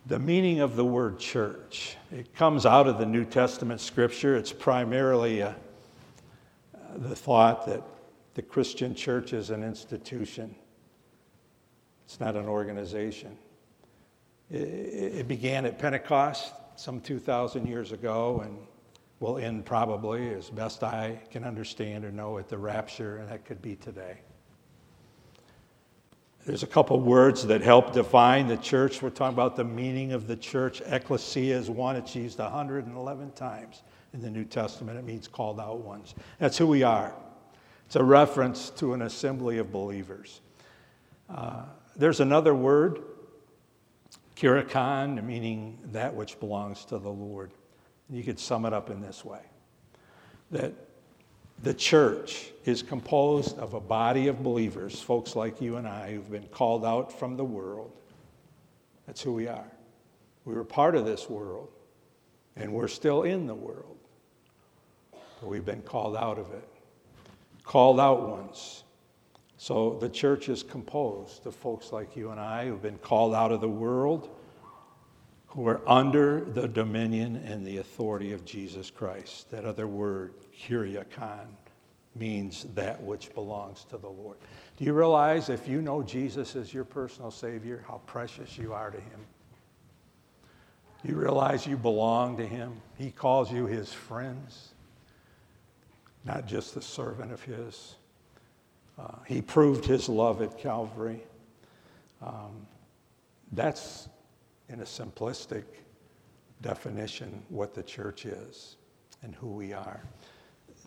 The 0.06 0.18
meaning 0.18 0.60
of 0.60 0.74
the 0.74 0.84
word 0.84 1.18
church, 1.18 1.96
it 2.10 2.34
comes 2.34 2.64
out 2.64 2.88
of 2.88 2.98
the 2.98 3.04
New 3.04 3.26
Testament 3.26 3.80
scripture. 3.80 4.36
It's 4.36 4.52
primarily 4.52 5.40
a, 5.40 5.50
uh, 5.50 5.54
the 6.96 7.14
thought 7.14 7.66
that 7.66 7.82
the 8.34 8.42
Christian 8.42 8.94
church 8.94 9.34
is 9.34 9.50
an 9.50 9.62
institution, 9.62 10.54
it's 12.06 12.18
not 12.18 12.36
an 12.36 12.46
organization. 12.46 13.36
It, 14.50 14.56
it 14.56 15.28
began 15.28 15.66
at 15.66 15.78
Pentecost 15.78 16.52
some 16.76 17.00
2,000 17.02 17.66
years 17.66 17.92
ago 17.92 18.40
and 18.44 18.56
will 19.22 19.38
end 19.38 19.64
probably, 19.64 20.34
as 20.34 20.50
best 20.50 20.82
I 20.82 21.20
can 21.30 21.44
understand 21.44 22.04
or 22.04 22.10
know, 22.10 22.38
at 22.38 22.48
the 22.48 22.58
rapture, 22.58 23.18
and 23.18 23.28
that 23.30 23.44
could 23.44 23.62
be 23.62 23.76
today. 23.76 24.18
There's 26.44 26.64
a 26.64 26.66
couple 26.66 26.98
words 26.98 27.46
that 27.46 27.62
help 27.62 27.92
define 27.92 28.48
the 28.48 28.56
church. 28.56 29.00
We're 29.00 29.10
talking 29.10 29.34
about 29.34 29.54
the 29.54 29.62
meaning 29.62 30.12
of 30.12 30.26
the 30.26 30.34
church. 30.36 30.82
Ecclesia 30.84 31.56
is 31.56 31.70
one, 31.70 31.94
it's 31.94 32.16
used 32.16 32.40
111 32.40 33.30
times 33.30 33.84
in 34.12 34.20
the 34.20 34.28
New 34.28 34.44
Testament. 34.44 34.98
It 34.98 35.04
means 35.04 35.28
called 35.28 35.60
out 35.60 35.78
ones. 35.78 36.16
That's 36.40 36.58
who 36.58 36.66
we 36.66 36.82
are. 36.82 37.14
It's 37.86 37.94
a 37.94 38.02
reference 38.02 38.70
to 38.70 38.92
an 38.92 39.02
assembly 39.02 39.58
of 39.58 39.70
believers. 39.70 40.40
Uh, 41.30 41.62
there's 41.94 42.18
another 42.18 42.56
word, 42.56 42.98
kuriakon, 44.34 45.22
meaning 45.22 45.78
that 45.92 46.12
which 46.12 46.40
belongs 46.40 46.84
to 46.86 46.98
the 46.98 47.10
Lord. 47.10 47.52
You 48.10 48.22
could 48.22 48.38
sum 48.38 48.66
it 48.66 48.72
up 48.72 48.90
in 48.90 49.00
this 49.00 49.24
way 49.24 49.40
that 50.50 50.72
the 51.62 51.72
church 51.72 52.50
is 52.64 52.82
composed 52.82 53.58
of 53.58 53.74
a 53.74 53.80
body 53.80 54.28
of 54.28 54.42
believers, 54.42 55.00
folks 55.00 55.34
like 55.34 55.60
you 55.60 55.76
and 55.76 55.88
I, 55.88 56.12
who've 56.12 56.30
been 56.30 56.48
called 56.48 56.84
out 56.84 57.12
from 57.18 57.36
the 57.36 57.44
world. 57.44 57.92
That's 59.06 59.22
who 59.22 59.32
we 59.32 59.48
are. 59.48 59.70
We 60.44 60.54
were 60.54 60.64
part 60.64 60.94
of 60.94 61.06
this 61.06 61.30
world, 61.30 61.68
and 62.56 62.72
we're 62.72 62.88
still 62.88 63.22
in 63.22 63.46
the 63.46 63.54
world. 63.54 63.96
But 65.12 65.48
we've 65.48 65.64
been 65.64 65.82
called 65.82 66.16
out 66.16 66.38
of 66.38 66.52
it, 66.52 66.68
called 67.64 68.00
out 68.00 68.28
ones. 68.28 68.84
So 69.56 69.96
the 70.00 70.08
church 70.08 70.48
is 70.48 70.62
composed 70.62 71.46
of 71.46 71.54
folks 71.54 71.92
like 71.92 72.16
you 72.16 72.30
and 72.30 72.40
I 72.40 72.66
who've 72.66 72.82
been 72.82 72.98
called 72.98 73.34
out 73.34 73.52
of 73.52 73.60
the 73.60 73.68
world, 73.68 74.28
who 75.52 75.68
are 75.68 75.82
under 75.86 76.40
the 76.40 76.66
dominion 76.66 77.36
and 77.36 77.66
the 77.66 77.76
authority 77.76 78.32
of 78.32 78.42
Jesus 78.44 78.90
Christ. 78.90 79.50
That 79.50 79.66
other 79.66 79.86
word, 79.86 80.32
kuriakon 80.66 81.46
means 82.14 82.64
that 82.74 83.02
which 83.02 83.32
belongs 83.34 83.84
to 83.90 83.98
the 83.98 84.08
Lord. 84.08 84.38
Do 84.78 84.84
you 84.84 84.94
realize 84.94 85.50
if 85.50 85.68
you 85.68 85.82
know 85.82 86.02
Jesus 86.02 86.56
as 86.56 86.72
your 86.72 86.84
personal 86.84 87.30
Savior, 87.30 87.84
how 87.86 88.00
precious 88.06 88.56
you 88.56 88.72
are 88.72 88.90
to 88.90 88.96
Him? 88.96 89.20
You 91.04 91.16
realize 91.16 91.66
you 91.66 91.76
belong 91.76 92.38
to 92.38 92.46
Him? 92.46 92.80
He 92.96 93.10
calls 93.10 93.52
you 93.52 93.66
His 93.66 93.92
friends, 93.92 94.72
not 96.24 96.46
just 96.46 96.74
the 96.74 96.82
servant 96.82 97.30
of 97.30 97.42
His. 97.42 97.96
Uh, 98.98 99.16
he 99.26 99.42
proved 99.42 99.84
His 99.84 100.08
love 100.08 100.40
at 100.40 100.58
Calvary. 100.58 101.22
Um, 102.22 102.66
that's, 103.52 104.08
in 104.72 104.80
a 104.80 104.84
simplistic 104.84 105.64
definition, 106.62 107.42
what 107.48 107.74
the 107.74 107.82
church 107.82 108.24
is 108.24 108.76
and 109.22 109.34
who 109.34 109.48
we 109.48 109.72
are 109.72 110.02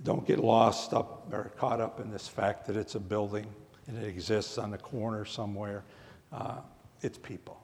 don't 0.04 0.26
get 0.28 0.40
lost 0.40 0.94
up 0.94 1.28
or 1.32 1.52
caught 1.58 1.80
up 1.80 2.00
in 2.00 2.12
this 2.12 2.28
fact 2.28 2.66
that 2.68 2.76
it's 2.76 2.96
a 2.96 3.00
building 3.00 3.46
and 3.88 3.98
it 3.98 4.08
exists 4.08 4.58
on 4.58 4.72
the 4.72 4.78
corner 4.78 5.26
somewhere. 5.26 5.84
Uh, 6.34 6.58
it's 7.02 7.18
people. 7.18 7.60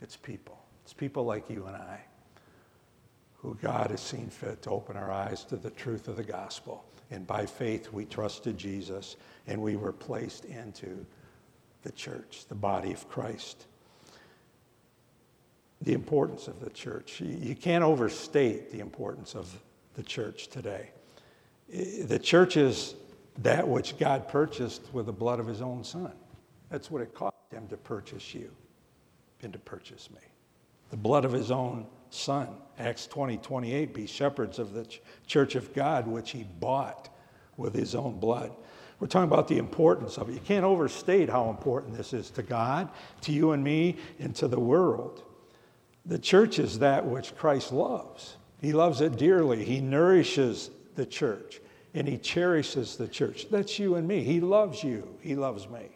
It's 0.00 0.16
people. 0.16 0.58
It's 0.82 0.92
people 0.92 1.24
like 1.24 1.48
you 1.48 1.66
and 1.66 1.76
I 1.76 2.00
who 3.36 3.56
God 3.60 3.90
has 3.90 4.00
seen 4.00 4.28
fit 4.28 4.62
to 4.62 4.70
open 4.70 4.96
our 4.96 5.10
eyes 5.10 5.44
to 5.44 5.56
the 5.56 5.70
truth 5.70 6.08
of 6.08 6.16
the 6.16 6.22
gospel. 6.22 6.84
And 7.10 7.26
by 7.26 7.44
faith, 7.44 7.92
we 7.92 8.04
trusted 8.04 8.56
Jesus 8.56 9.16
and 9.46 9.60
we 9.60 9.76
were 9.76 9.92
placed 9.92 10.44
into 10.44 11.04
the 11.82 11.92
church, 11.92 12.46
the 12.48 12.54
body 12.54 12.92
of 12.92 13.08
Christ. 13.08 13.66
The 15.82 15.94
importance 15.94 16.48
of 16.48 16.60
the 16.60 16.70
church. 16.70 17.20
You 17.20 17.56
can't 17.56 17.82
overstate 17.82 18.70
the 18.70 18.80
importance 18.80 19.34
of 19.34 19.52
the 19.94 20.02
church 20.02 20.48
today. 20.48 20.90
The 21.68 22.18
church 22.18 22.56
is 22.56 22.94
that 23.38 23.66
which 23.66 23.98
God 23.98 24.28
purchased 24.28 24.82
with 24.92 25.06
the 25.06 25.12
blood 25.12 25.40
of 25.40 25.46
his 25.46 25.60
own 25.60 25.82
son. 25.82 26.12
That's 26.70 26.90
what 26.90 27.02
it 27.02 27.14
cost 27.14 27.34
him 27.50 27.66
to 27.68 27.76
purchase 27.76 28.34
you 28.34 28.50
and 29.42 29.52
to 29.52 29.58
purchase 29.58 30.10
me. 30.10 30.20
The 30.90 30.96
blood 30.96 31.24
of 31.24 31.32
his 31.32 31.50
own 31.50 31.86
son. 32.10 32.48
Acts 32.78 33.06
20, 33.06 33.38
28, 33.38 33.94
be 33.94 34.06
shepherds 34.06 34.58
of 34.58 34.74
the 34.74 34.86
church 35.26 35.54
of 35.54 35.74
God, 35.74 36.06
which 36.06 36.30
he 36.30 36.44
bought 36.60 37.08
with 37.56 37.74
his 37.74 37.94
own 37.94 38.20
blood. 38.20 38.52
We're 39.00 39.08
talking 39.08 39.30
about 39.30 39.48
the 39.48 39.58
importance 39.58 40.16
of 40.16 40.28
it. 40.28 40.34
You 40.34 40.40
can't 40.40 40.64
overstate 40.64 41.28
how 41.28 41.50
important 41.50 41.96
this 41.96 42.12
is 42.12 42.30
to 42.30 42.42
God, 42.42 42.88
to 43.22 43.32
you 43.32 43.50
and 43.50 43.64
me, 43.64 43.96
and 44.20 44.34
to 44.36 44.46
the 44.46 44.60
world. 44.60 45.24
The 46.06 46.18
church 46.18 46.58
is 46.58 46.80
that 46.80 47.06
which 47.06 47.36
Christ 47.36 47.72
loves. 47.72 48.36
He 48.60 48.72
loves 48.72 49.00
it 49.00 49.16
dearly. 49.16 49.64
He 49.64 49.80
nourishes 49.80 50.70
the 50.94 51.06
church 51.06 51.60
and 51.94 52.08
he 52.08 52.16
cherishes 52.16 52.96
the 52.96 53.08
church. 53.08 53.48
That's 53.50 53.78
you 53.78 53.96
and 53.96 54.08
me. 54.08 54.22
He 54.24 54.40
loves 54.40 54.82
you. 54.82 55.16
He 55.20 55.34
loves 55.34 55.68
me. 55.68 55.88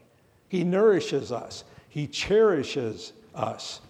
He 0.48 0.62
nourishes 0.62 1.32
us. 1.32 1.64
He 1.88 2.06
cherishes 2.06 3.12
us. 3.34 3.80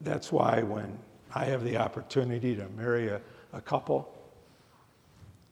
That's 0.00 0.32
why 0.32 0.62
when 0.62 0.98
I 1.34 1.44
have 1.44 1.64
the 1.64 1.76
opportunity 1.76 2.56
to 2.56 2.68
marry 2.70 3.08
a, 3.08 3.20
a 3.52 3.60
couple, 3.60 4.12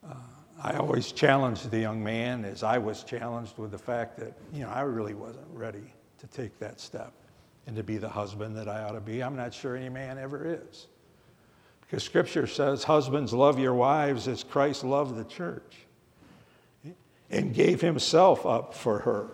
uh, 0.09 0.15
I 0.63 0.77
always 0.77 1.13
challenge 1.13 1.65
the 1.65 1.79
young 1.79 2.03
man 2.03 2.45
as 2.45 2.63
I 2.63 2.79
was 2.79 3.05
challenged 3.05 3.59
with 3.59 3.73
the 3.73 3.79
fact 3.79 4.19
that, 4.19 4.33
you 4.53 4.63
know, 4.63 4.71
I 4.71 4.81
really 4.81 5.15
wasn't 5.15 5.47
ready 5.53 5.93
to 6.19 6.27
take 6.29 6.59
that 6.59 6.81
step 6.81 7.13
and 7.67 7.77
to 7.77 7.83
be 7.83 7.97
the 7.97 8.09
husband 8.09 8.57
that 8.57 8.69
I 8.69 8.83
ought 8.83 8.93
to 8.93 9.01
be. 9.01 9.23
I'm 9.23 9.37
not 9.37 9.53
sure 9.53 9.77
any 9.77 9.89
man 9.89 10.19
ever 10.19 10.59
is. 10.71 10.87
Because 11.81 12.03
Scripture 12.03 12.47
says, 12.47 12.85
Husbands, 12.85 13.33
love 13.33 13.59
your 13.59 13.75
wives 13.75 14.29
as 14.29 14.43
Christ 14.43 14.85
loved 14.85 15.17
the 15.17 15.25
church 15.25 15.77
and 17.31 17.55
gave 17.55 17.81
himself 17.81 18.47
up 18.47 18.75
for 18.75 19.01
her. 19.01 19.31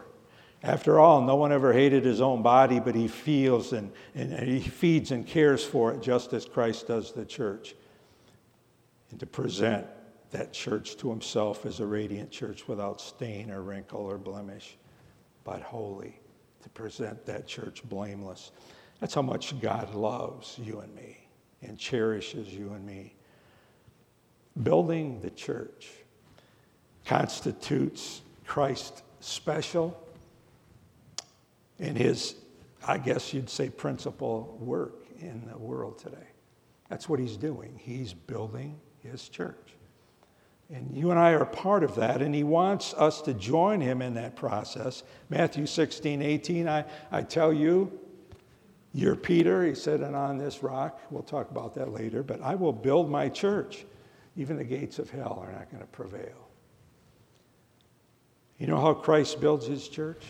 After 0.63 1.01
all, 1.01 1.21
no 1.23 1.35
one 1.35 1.51
ever 1.51 1.73
hated 1.73 2.05
his 2.05 2.21
own 2.21 2.43
body, 2.43 2.79
but 2.79 2.95
he 2.95 3.09
feels 3.09 3.73
and, 3.73 3.91
and, 4.15 4.33
he 4.33 4.61
feeds 4.61 5.11
and 5.11 5.27
cares 5.27 5.65
for 5.65 5.93
it 5.93 6.01
just 6.01 6.33
as 6.33 6.45
Christ 6.45 6.87
does 6.87 7.13
the 7.13 7.25
church. 7.25 7.75
And 9.11 9.19
to 9.21 9.27
present 9.27 9.87
that 10.31 10.53
church 10.53 10.97
to 10.99 11.11
himself 11.11 11.67
as 11.67 11.81
a 11.81 11.87
radiant 11.87 12.31
church 12.31 12.69
without 12.69 13.01
stain 13.01 13.51
or 13.51 13.61
wrinkle 13.63 14.01
or 14.01 14.19
blemish, 14.19 14.77
but 15.45 15.61
holy. 15.63 16.22
To 16.63 16.69
present 16.69 17.27
that 17.27 17.47
church 17.47 17.83
blameless. 17.85 18.53
That's 19.01 19.15
how 19.15 19.23
much 19.23 19.61
God 19.61 19.95
loves 19.95 20.59
you 20.63 20.79
and 20.79 20.95
me 20.95 21.27
and 21.61 21.77
cherishes 21.77 22.49
you 22.49 22.73
and 22.73 22.87
me. 22.87 23.15
Building 24.63 25.21
the 25.21 25.31
church 25.31 25.91
constitutes 27.05 28.23
Christ 28.47 29.03
special 29.19 30.01
in 31.79 31.97
his, 31.97 32.37
I 32.87 32.99
guess 32.99 33.35
you'd 33.35 33.51
say, 33.51 33.69
principal 33.69 34.57
work 34.61 35.07
in 35.21 35.49
the 35.51 35.59
world 35.59 35.99
today. 35.99 36.29
That's 36.89 37.09
what 37.09 37.19
he's 37.19 37.37
doing. 37.37 37.77
He's 37.77 38.13
building 38.13 38.79
his 39.03 39.29
church. 39.29 39.72
And 40.73 40.97
you 40.97 41.11
and 41.11 41.21
I 41.21 41.33
are 41.33 41.45
part 41.45 41.85
of 41.85 41.95
that, 41.97 42.23
and 42.23 42.35
he 42.35 42.45
wants 42.45 42.95
us 42.95 43.21
to 43.23 43.35
join 43.35 43.83
him 43.83 44.01
in 44.01 44.15
that 44.15 44.37
process. 44.37 45.03
Matthew 45.29 45.67
16, 45.67 46.23
18, 46.23 46.67
I, 46.67 46.87
I 47.11 47.23
tell 47.23 47.53
you, 47.53 48.01
you're 48.95 49.15
Peter, 49.15 49.67
he 49.67 49.75
said, 49.75 50.01
and 50.01 50.17
on 50.17 50.39
this 50.39 50.63
rock, 50.63 50.99
we'll 51.11 51.23
talk 51.23 51.51
about 51.51 51.75
that 51.75 51.93
later, 51.93 52.23
but 52.23 52.41
I 52.41 52.55
will 52.55 52.73
build 52.73 53.11
my 53.11 53.29
church. 53.29 53.85
Even 54.35 54.57
the 54.57 54.65
gates 54.65 54.99
of 54.99 55.11
hell 55.11 55.45
are 55.47 55.53
not 55.53 55.71
going 55.71 55.83
to 55.83 55.89
prevail. 55.89 56.49
You 58.57 58.67
know 58.67 58.81
how 58.81 58.95
Christ 58.95 59.43
builds 59.43 59.67
his 59.67 59.89
church? 59.89 60.25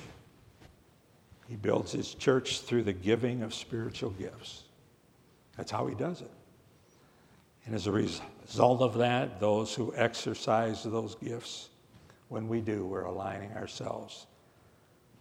He 1.49 1.55
builds 1.55 1.93
his 1.93 2.15
church 2.15 2.63
through 2.63 2.83
the 2.83 2.93
giving 2.93 3.43
of 3.43 3.55
spiritual 3.55 4.11
gifts. 4.11 4.65
That's 5.57 5.71
how 5.71 5.87
he 5.87 5.95
does 5.95 6.21
it. 6.21 6.31
And 7.67 7.75
as 7.75 7.87
a 7.87 7.93
result 7.93 8.83
of 8.83 8.99
that, 8.99 9.39
those 9.41 9.75
who 9.75 9.93
exercise 9.97 10.83
those 10.83 11.15
gifts, 11.15 11.69
when 12.29 12.49
we 12.49 12.61
do, 12.61 12.85
we're 12.85 13.05
aligning 13.05 13.53
ourselves 13.53 14.27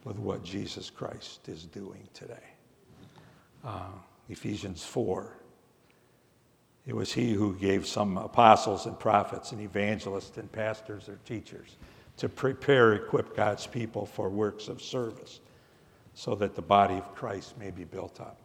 with 0.04 0.18
what 0.18 0.44
Jesus 0.44 0.90
Christ 0.90 1.48
is 1.48 1.66
doing 1.66 2.08
today. 2.14 2.34
Uh, 3.64 3.90
Ephesians 4.30 4.84
4. 4.84 5.38
It 6.88 6.96
was 6.96 7.14
he 7.14 7.34
who 7.34 7.56
gave 7.56 7.86
some 7.86 8.18
apostles 8.18 8.88
and 8.88 9.00
prophets 9.00 9.52
and 9.52 9.62
evangelists 9.62 10.38
and 10.38 10.52
pastors 10.52 11.08
or 11.08 11.20
teachers 11.26 11.78
to 12.18 12.28
prepare, 12.28 12.94
equip 12.94 13.36
God's 13.36 13.68
people 13.68 14.06
for 14.06 14.30
works 14.30 14.68
of 14.68 14.82
service 14.82 15.42
so 16.14 16.34
that 16.36 16.56
the 16.56 16.62
body 16.62 16.96
of 16.96 17.14
Christ 17.14 17.58
may 17.58 17.72
be 17.72 17.84
built 17.84 18.20
up. 18.20 18.40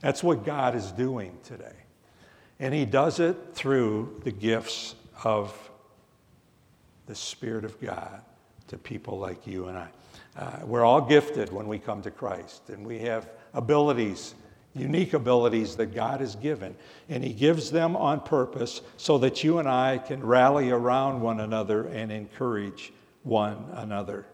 That's 0.00 0.22
what 0.22 0.44
God 0.44 0.74
is 0.74 0.92
doing 0.92 1.38
today. 1.44 1.76
And 2.62 2.72
He 2.72 2.84
does 2.84 3.18
it 3.18 3.36
through 3.54 4.20
the 4.22 4.30
gifts 4.30 4.94
of 5.24 5.52
the 7.06 7.14
Spirit 7.14 7.64
of 7.64 7.78
God 7.80 8.22
to 8.68 8.78
people 8.78 9.18
like 9.18 9.48
you 9.48 9.66
and 9.66 9.76
I. 9.76 9.88
Uh, 10.38 10.60
we're 10.64 10.84
all 10.84 11.00
gifted 11.00 11.52
when 11.52 11.66
we 11.66 11.80
come 11.80 12.02
to 12.02 12.12
Christ, 12.12 12.70
and 12.70 12.86
we 12.86 13.00
have 13.00 13.28
abilities, 13.52 14.36
unique 14.76 15.12
abilities 15.12 15.74
that 15.74 15.86
God 15.86 16.20
has 16.20 16.36
given. 16.36 16.76
And 17.08 17.24
He 17.24 17.32
gives 17.32 17.72
them 17.72 17.96
on 17.96 18.20
purpose 18.20 18.80
so 18.96 19.18
that 19.18 19.42
you 19.42 19.58
and 19.58 19.68
I 19.68 19.98
can 19.98 20.24
rally 20.24 20.70
around 20.70 21.20
one 21.20 21.40
another 21.40 21.88
and 21.88 22.12
encourage 22.12 22.92
one 23.24 23.66
another. 23.72 24.24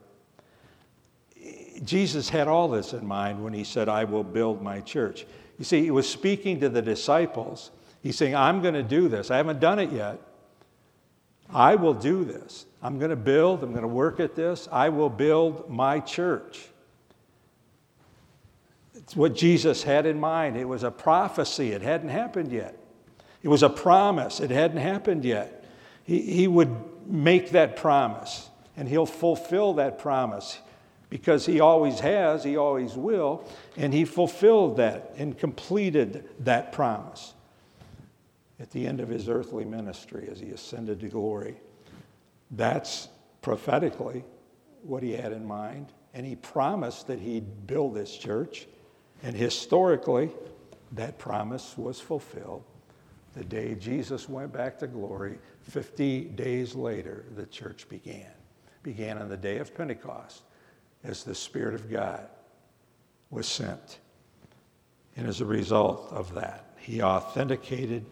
Jesus 1.82 2.28
had 2.28 2.46
all 2.46 2.68
this 2.68 2.92
in 2.92 3.06
mind 3.06 3.42
when 3.42 3.54
He 3.54 3.64
said, 3.64 3.88
I 3.88 4.04
will 4.04 4.22
build 4.22 4.60
my 4.60 4.80
church. 4.82 5.24
You 5.58 5.64
see, 5.64 5.82
He 5.82 5.90
was 5.90 6.06
speaking 6.06 6.60
to 6.60 6.68
the 6.68 6.82
disciples. 6.82 7.70
He's 8.02 8.16
saying, 8.16 8.34
I'm 8.34 8.62
going 8.62 8.74
to 8.74 8.82
do 8.82 9.08
this. 9.08 9.30
I 9.30 9.36
haven't 9.36 9.60
done 9.60 9.78
it 9.78 9.90
yet. 9.90 10.20
I 11.50 11.74
will 11.74 11.94
do 11.94 12.24
this. 12.24 12.66
I'm 12.82 12.98
going 12.98 13.10
to 13.10 13.16
build, 13.16 13.62
I'm 13.62 13.70
going 13.70 13.82
to 13.82 13.88
work 13.88 14.20
at 14.20 14.34
this. 14.34 14.68
I 14.70 14.90
will 14.90 15.08
build 15.08 15.68
my 15.68 16.00
church. 16.00 16.68
It's 18.94 19.16
what 19.16 19.34
Jesus 19.34 19.82
had 19.82 20.06
in 20.06 20.20
mind. 20.20 20.56
It 20.56 20.66
was 20.66 20.82
a 20.82 20.90
prophecy, 20.90 21.72
it 21.72 21.82
hadn't 21.82 22.10
happened 22.10 22.52
yet. 22.52 22.78
It 23.42 23.48
was 23.48 23.62
a 23.62 23.70
promise, 23.70 24.40
it 24.40 24.50
hadn't 24.50 24.78
happened 24.78 25.24
yet. 25.24 25.64
He, 26.04 26.20
he 26.20 26.48
would 26.48 26.76
make 27.06 27.50
that 27.50 27.76
promise, 27.76 28.50
and 28.76 28.88
he'll 28.88 29.06
fulfill 29.06 29.74
that 29.74 29.98
promise 29.98 30.58
because 31.10 31.46
he 31.46 31.58
always 31.58 32.00
has, 32.00 32.44
he 32.44 32.56
always 32.56 32.94
will, 32.94 33.44
and 33.76 33.94
he 33.94 34.04
fulfilled 34.04 34.76
that 34.76 35.14
and 35.16 35.38
completed 35.38 36.28
that 36.40 36.72
promise 36.72 37.32
at 38.60 38.70
the 38.70 38.86
end 38.86 39.00
of 39.00 39.08
his 39.08 39.28
earthly 39.28 39.64
ministry 39.64 40.28
as 40.30 40.40
he 40.40 40.50
ascended 40.50 41.00
to 41.00 41.08
glory. 41.08 41.56
That's 42.50 43.08
prophetically 43.42 44.24
what 44.82 45.02
he 45.02 45.12
had 45.12 45.32
in 45.32 45.46
mind. 45.46 45.92
And 46.14 46.26
he 46.26 46.36
promised 46.36 47.06
that 47.06 47.20
he'd 47.20 47.66
build 47.66 47.94
this 47.94 48.16
church. 48.16 48.66
And 49.22 49.36
historically, 49.36 50.30
that 50.92 51.18
promise 51.18 51.76
was 51.76 52.00
fulfilled. 52.00 52.64
The 53.34 53.44
day 53.44 53.74
Jesus 53.74 54.28
went 54.28 54.52
back 54.52 54.78
to 54.78 54.86
glory, 54.86 55.38
50 55.62 56.24
days 56.24 56.74
later, 56.74 57.26
the 57.36 57.46
church 57.46 57.88
began. 57.88 58.32
Began 58.82 59.18
on 59.18 59.28
the 59.28 59.36
day 59.36 59.58
of 59.58 59.74
Pentecost 59.74 60.42
as 61.04 61.22
the 61.22 61.34
Spirit 61.34 61.74
of 61.74 61.90
God 61.90 62.26
was 63.30 63.46
sent. 63.46 63.98
And 65.16 65.26
as 65.26 65.40
a 65.40 65.44
result 65.44 66.08
of 66.10 66.34
that, 66.34 66.76
he 66.78 67.02
authenticated 67.02 68.04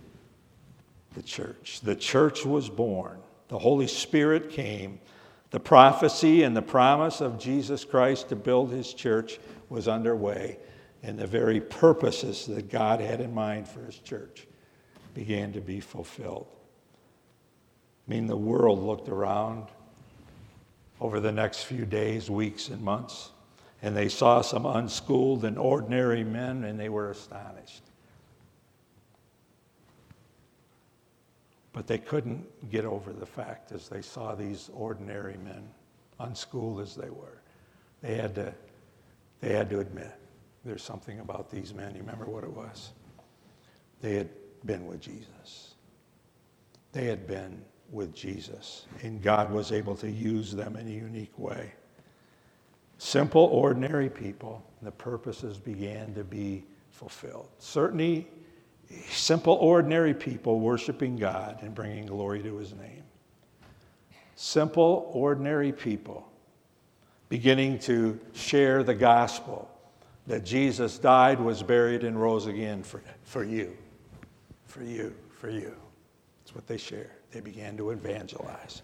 the 1.17 1.23
church. 1.23 1.81
The 1.83 1.97
church 1.97 2.45
was 2.45 2.69
born. 2.69 3.19
The 3.49 3.59
Holy 3.59 3.87
Spirit 3.89 4.51
came. 4.51 5.01
The 5.51 5.59
prophecy 5.59 6.43
and 6.43 6.55
the 6.55 6.63
promise 6.63 7.21
of 7.21 7.39
Jesus 7.39 7.85
Christ 7.85 8.29
to 8.29 8.37
build 8.37 8.71
his 8.71 8.93
church 8.93 9.41
was 9.71 9.89
underway. 9.89 10.59
And 11.03 11.19
the 11.19 11.27
very 11.27 11.61
purposes 11.61 12.47
that 12.47 12.69
God 12.71 13.01
had 13.01 13.21
in 13.21 13.33
mind 13.33 13.67
for 13.67 13.81
his 13.81 13.99
church 13.99 14.47
began 15.15 15.53
to 15.55 15.61
be 15.61 15.81
fulfilled. 15.81 16.49
I 18.07 18.11
mean, 18.11 18.27
the 18.27 18.37
world 18.37 18.83
looked 18.83 19.09
around 19.09 19.69
over 21.01 21.19
the 21.19 21.33
next 21.33 21.65
few 21.65 21.87
days, 21.87 22.31
weeks, 22.31 22.69
and 22.69 22.83
months, 22.83 23.31
and 23.83 23.97
they 23.97 24.09
saw 24.09 24.43
some 24.43 24.67
unschooled 24.67 25.45
and 25.45 25.59
ordinary 25.59 26.25
men, 26.25 26.65
and 26.65 26.79
they 26.79 26.89
were 26.89 27.11
astonished. 27.11 27.83
But 31.77 31.87
they 31.87 31.99
couldn't 31.99 32.71
get 32.71 32.87
over 32.87 33.13
the 33.13 33.27
fact 33.27 33.71
as 33.71 33.91
they 33.91 34.01
saw 34.01 34.35
these 34.35 34.71
ordinary 34.73 35.37
men, 35.37 35.69
unschooled 36.19 36.81
as 36.81 36.95
they 36.95 37.11
were. 37.11 37.43
They 38.01 38.15
had 38.15 38.35
to, 38.37 38.55
they 39.43 39.53
had 39.53 39.69
to 39.69 39.81
admit 39.81 40.15
there's 40.65 40.83
something 40.83 41.21
about 41.21 41.51
these 41.51 41.75
men. 41.75 41.95
You 41.95 42.01
remember 42.01 42.25
what 42.25 42.45
it 42.45 42.51
was? 42.51 42.93
They 44.01 44.15
had 44.15 44.31
been 44.65 44.87
with 44.87 45.03
Jesus. 45.03 45.75
They 46.93 47.05
had 47.05 47.27
been 47.27 47.63
with 47.91 48.15
Jesus, 48.15 48.87
and 49.03 49.23
God 49.23 49.53
was 49.53 49.71
able 49.71 49.97
to 49.97 50.11
use 50.11 50.53
them 50.53 50.77
in 50.77 50.87
a 50.89 50.91
unique 50.91 51.39
way. 51.39 51.75
Simple, 52.97 53.45
ordinary 53.53 54.09
people, 54.09 54.65
the 54.81 54.93
purposes 54.93 55.59
began 55.59 56.15
to 56.15 56.25
be 56.25 56.65
fulfilled. 56.89 57.51
Certainly, 57.59 58.29
simple, 59.11 59.55
ordinary 59.55 60.15
people 60.15 60.61
worshiping 60.61 61.17
God 61.17 61.59
and 61.63 61.75
bringing 61.75 62.07
glory 62.07 62.43
to 62.43 62.57
his 62.57 62.73
name. 62.75 63.03
Simple, 64.37 65.11
ordinary 65.13 65.73
people 65.73 66.29
beginning 67.29 67.79
to 67.81 68.19
share 68.35 68.83
the 68.83 68.95
gospel 68.95 69.69
that 70.27 70.45
Jesus 70.45 70.99
died, 70.99 71.41
was 71.41 71.63
buried, 71.63 72.05
and 72.05 72.21
rose 72.21 72.47
again 72.47 72.83
for, 72.83 73.03
for 73.23 73.45
you, 73.45 73.77
for 74.67 74.83
you, 74.83 75.15
for 75.39 75.51
you. 75.51 75.75
That's 76.41 76.55
what 76.55 76.67
they 76.67 76.77
shared. 76.77 77.11
They 77.31 77.41
began 77.41 77.77
to 77.77 77.91
evangelize. 77.91 78.83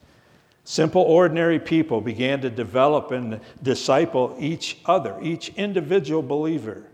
Simple, 0.64 1.02
ordinary 1.02 1.58
people 1.58 2.00
began 2.00 2.40
to 2.42 2.50
develop 2.50 3.10
and 3.10 3.40
disciple 3.62 4.36
each 4.38 4.78
other, 4.86 5.18
each 5.20 5.48
individual 5.50 6.22
believer 6.22 6.84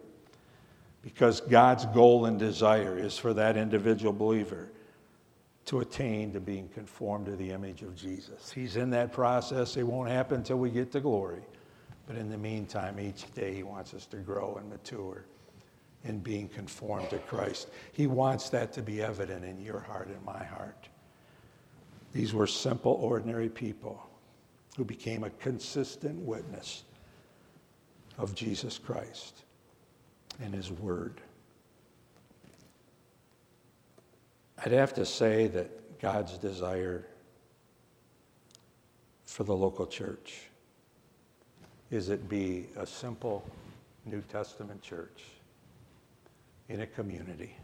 because 1.03 1.41
God's 1.41 1.87
goal 1.87 2.27
and 2.27 2.39
desire 2.39 2.99
is 2.99 3.17
for 3.17 3.33
that 3.35 3.57
individual 3.57 4.13
believer 4.13 4.69
to 5.67 5.81
attain 5.81 6.33
to 6.33 6.41
being 6.41 6.69
conformed 6.69 7.27
to 7.27 7.37
the 7.37 7.51
image 7.51 7.83
of 7.83 7.95
Jesus. 7.95 8.51
He's 8.51 8.77
in 8.77 8.91
that 8.91 9.13
process. 9.13 9.77
It 9.77 9.83
won't 9.83 10.09
happen 10.09 10.39
until 10.39 10.57
we 10.57 10.71
get 10.71 10.91
to 10.93 11.01
glory. 11.01 11.43
But 12.07 12.17
in 12.17 12.31
the 12.31 12.39
meantime, 12.39 12.99
each 12.99 13.33
day 13.35 13.55
He 13.55 13.63
wants 13.63 13.93
us 13.93 14.07
to 14.07 14.17
grow 14.17 14.57
and 14.59 14.69
mature 14.71 15.27
in 16.05 16.21
being 16.21 16.49
conformed 16.49 17.11
to 17.11 17.19
Christ. 17.19 17.69
He 17.93 18.07
wants 18.07 18.49
that 18.51 18.73
to 18.73 18.83
be 18.83 19.03
evident 19.03 19.45
in 19.45 19.61
your 19.61 19.81
heart 19.81 20.09
and 20.09 20.25
my 20.25 20.43
heart. 20.43 20.89
These 22.15 22.33
were 22.33 22.47
simple, 22.47 22.93
ordinary 22.93 23.51
people 23.51 24.09
who 24.77 24.85
became 24.85 25.25
a 25.25 25.31
consistent 25.31 26.19
witness 26.21 26.85
of 28.17 28.35
Jesus 28.35 28.79
Christ 28.79 29.43
and 30.41 30.55
His 30.55 30.71
Word. 30.71 31.21
I'd 34.65 34.73
have 34.73 34.95
to 34.95 35.07
say 35.07 35.47
that 35.49 36.01
God's 36.01 36.39
desire 36.39 37.07
for 39.25 39.45
the 39.45 39.55
local 39.55 39.87
church 39.87 40.49
is 41.91 42.09
it 42.09 42.29
be 42.29 42.67
a 42.77 42.87
simple 42.87 43.45
New 44.05 44.21
Testament 44.23 44.83
church 44.83 45.25
in 46.69 46.81
a 46.81 46.87
community. 46.87 47.57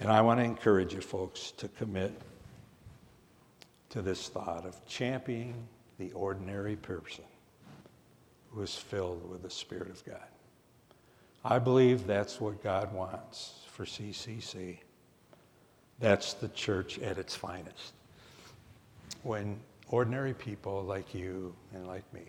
And 0.00 0.10
I 0.10 0.20
want 0.20 0.40
to 0.40 0.44
encourage 0.44 0.94
you 0.94 1.00
folks 1.00 1.52
to 1.52 1.68
commit 1.68 2.12
to 3.90 4.02
this 4.02 4.28
thought 4.28 4.66
of 4.66 4.84
championing 4.86 5.54
the 5.98 6.12
ordinary 6.12 6.76
person 6.76 7.24
who 8.50 8.62
is 8.62 8.74
filled 8.74 9.28
with 9.30 9.42
the 9.42 9.50
Spirit 9.50 9.90
of 9.90 10.04
God. 10.04 10.20
I 11.48 11.60
believe 11.60 12.08
that's 12.08 12.40
what 12.40 12.60
God 12.60 12.92
wants 12.92 13.60
for 13.70 13.84
CCC. 13.84 14.78
That's 16.00 16.32
the 16.32 16.48
church 16.48 16.98
at 16.98 17.18
its 17.18 17.36
finest. 17.36 17.94
When 19.22 19.60
ordinary 19.86 20.34
people 20.34 20.82
like 20.82 21.14
you 21.14 21.54
and 21.72 21.86
like 21.86 22.12
me 22.12 22.24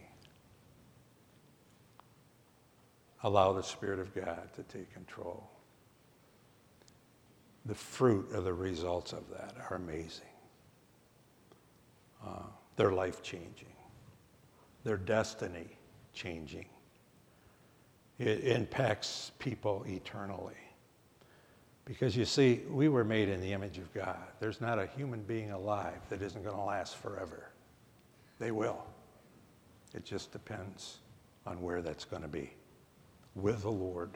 allow 3.24 3.54
the 3.54 3.64
Spirit 3.64 3.98
of 3.98 4.14
God 4.14 4.50
to 4.56 4.62
take 4.62 4.94
control, 4.94 5.50
the 7.66 7.74
fruit 7.74 8.32
of 8.34 8.44
the 8.44 8.54
results 8.54 9.14
of 9.14 9.28
that 9.32 9.56
are 9.68 9.78
amazing. 9.78 10.28
Uh, 12.24 12.44
they're 12.76 12.92
life 12.92 13.24
changing, 13.24 13.74
they're 14.84 14.96
destiny 14.96 15.76
changing 16.14 16.68
it 18.20 18.44
impacts 18.44 19.32
people 19.40 19.86
eternally. 19.88 20.56
Because 21.86 22.18
you 22.18 22.26
see, 22.26 22.62
we 22.70 22.90
were 22.90 23.04
made 23.04 23.30
in 23.30 23.40
the 23.40 23.54
image 23.54 23.78
of 23.78 23.94
God. 23.94 24.18
There's 24.40 24.60
not 24.60 24.78
a 24.78 24.88
human 24.88 25.22
being 25.24 25.52
alive 25.52 26.02
that 26.10 26.22
isn't 26.22 26.44
going 26.44 26.56
to 26.56 26.62
last 26.62 26.98
forever. 26.98 27.50
They 28.40 28.52
will. 28.52 28.84
It 29.94 30.04
just 30.04 30.32
depends 30.32 30.98
on 31.46 31.62
where 31.62 31.82
that's 31.82 32.04
going 32.04 32.24
to 32.24 32.28
be 32.28 32.52
with 33.36 33.62
the 33.62 33.72
Lord 33.72 34.12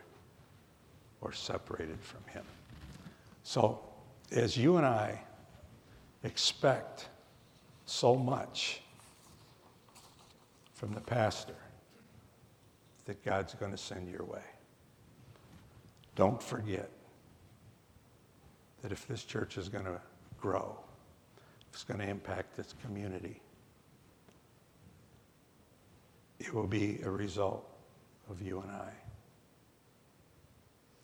or 1.22 1.32
separated 1.32 2.00
from 2.02 2.24
Him. 2.28 2.44
So, 3.44 3.80
as 4.32 4.58
you 4.58 4.78
and 4.78 4.86
I 4.86 5.22
expect 6.24 7.08
so 7.86 8.16
much 8.16 8.82
from 10.74 10.94
the 10.94 11.02
pastor 11.02 11.56
that 13.12 13.26
God's 13.26 13.54
going 13.56 13.72
to 13.74 13.78
send 13.78 14.10
your 14.10 14.24
way, 14.24 14.40
don't 16.16 16.42
forget 16.42 16.90
that 18.82 18.94
if 18.94 19.06
this 19.06 19.26
church 19.26 19.58
is 19.58 19.68
going 19.68 19.84
to 19.84 20.00
grow, 20.40 20.80
it's 21.74 21.84
going 21.84 22.00
to 22.00 22.08
impact 22.08 22.58
its 22.58 22.74
community, 22.82 23.42
it 26.40 26.54
will 26.54 26.68
be 26.68 27.02
a 27.04 27.12
result 27.12 27.68
of 28.30 28.42
you 28.42 28.62
and 28.62 28.72
I 28.72 28.92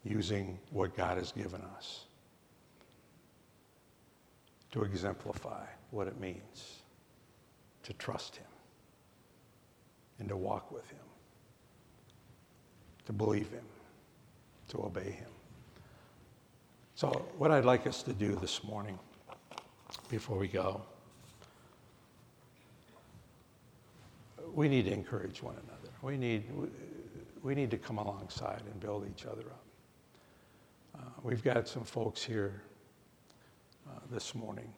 using 0.06 0.58
what 0.72 0.96
God 0.96 1.18
has 1.18 1.34
given 1.34 1.62
us 1.76 2.06
to 4.72 4.84
exemplify 4.84 5.66
what 5.92 6.08
it 6.08 6.18
means 6.22 6.84
to 7.84 7.92
trust 7.92 8.38
Him 8.38 8.48
and 10.20 10.30
to 10.30 10.38
walk 10.38 10.72
with 10.72 10.90
Him, 10.90 11.07
to 13.08 13.14
believe 13.14 13.50
Him, 13.50 13.64
to 14.68 14.84
obey 14.84 15.12
Him. 15.12 15.30
So, 16.94 17.08
what 17.38 17.52
I'd 17.52 17.64
like 17.64 17.88
us 17.88 18.04
to 18.04 18.12
do 18.12 18.36
this 18.36 18.66
morning 18.66 19.00
before 20.10 20.38
we 20.38 20.50
go, 20.50 20.82
we 24.54 24.68
need 24.68 24.86
to 24.86 24.92
encourage 24.92 25.42
one 25.42 25.56
another. 25.56 25.94
We 26.02 26.18
need, 26.18 26.44
we 27.44 27.56
need 27.56 27.72
to 27.72 27.78
come 27.78 27.98
alongside 27.98 28.62
and 28.70 28.78
build 28.82 29.08
each 29.10 29.26
other 29.26 29.44
up. 29.44 29.64
Uh, 31.00 31.04
we've 31.24 31.44
got 31.44 31.66
some 31.66 31.86
folks 31.86 32.22
here 32.22 32.62
uh, 33.88 34.00
this 34.12 34.36
morning 34.36 34.74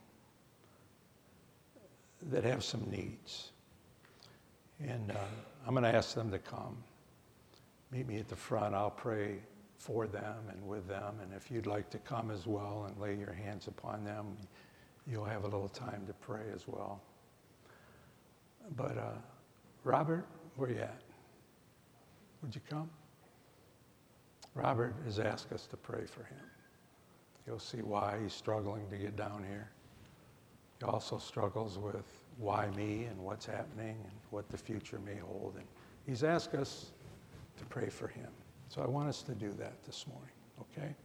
that 2.29 2.43
have 2.43 2.63
some 2.63 2.85
needs. 2.91 3.53
And 4.87 5.09
uh, 5.09 5.15
I'm 5.65 5.73
going 5.73 5.83
to 5.83 5.95
ask 5.95 6.13
them 6.13 6.29
to 6.29 6.37
come. 6.37 6.77
Meet 7.91 8.07
me 8.07 8.19
at 8.19 8.27
the 8.27 8.35
front. 8.35 8.75
I'll 8.75 8.91
pray 8.91 9.39
for 9.77 10.07
them 10.07 10.35
and 10.49 10.67
with 10.67 10.87
them. 10.87 11.15
And 11.21 11.33
if 11.33 11.49
you'd 11.49 11.65
like 11.65 11.89
to 11.91 11.97
come 11.99 12.29
as 12.29 12.45
well 12.45 12.85
and 12.87 12.99
lay 12.99 13.15
your 13.15 13.33
hands 13.33 13.67
upon 13.67 14.03
them, 14.03 14.37
you'll 15.07 15.25
have 15.25 15.43
a 15.43 15.47
little 15.47 15.69
time 15.69 16.05
to 16.05 16.13
pray 16.13 16.43
as 16.53 16.67
well. 16.67 17.01
But 18.75 18.97
uh, 18.97 19.17
Robert, 19.83 20.25
where 20.55 20.69
you 20.69 20.79
at? 20.79 21.01
Would 22.43 22.53
you 22.53 22.61
come? 22.69 22.89
Robert 24.53 24.95
has 25.05 25.19
asked 25.19 25.51
us 25.51 25.65
to 25.67 25.77
pray 25.77 26.05
for 26.05 26.23
him. 26.23 26.45
You'll 27.47 27.59
see 27.59 27.81
why 27.81 28.17
he's 28.21 28.33
struggling 28.33 28.87
to 28.89 28.97
get 28.97 29.15
down 29.15 29.43
here. 29.47 29.69
He 30.79 30.85
also 30.85 31.17
struggles 31.17 31.77
with 31.77 32.05
why 32.37 32.69
me 32.75 33.05
and 33.05 33.17
what's 33.19 33.45
happening 33.45 33.97
and 34.03 34.13
what 34.29 34.49
the 34.49 34.57
future 34.57 34.99
may 35.05 35.17
hold. 35.17 35.55
And 35.57 35.65
he's 36.05 36.23
asked 36.23 36.53
us 36.53 36.91
to 37.59 37.65
pray 37.65 37.89
for 37.89 38.07
him. 38.07 38.29
So 38.69 38.81
I 38.81 38.87
want 38.87 39.09
us 39.09 39.21
to 39.23 39.33
do 39.33 39.51
that 39.53 39.83
this 39.85 40.05
morning, 40.07 40.31
okay? 40.61 40.95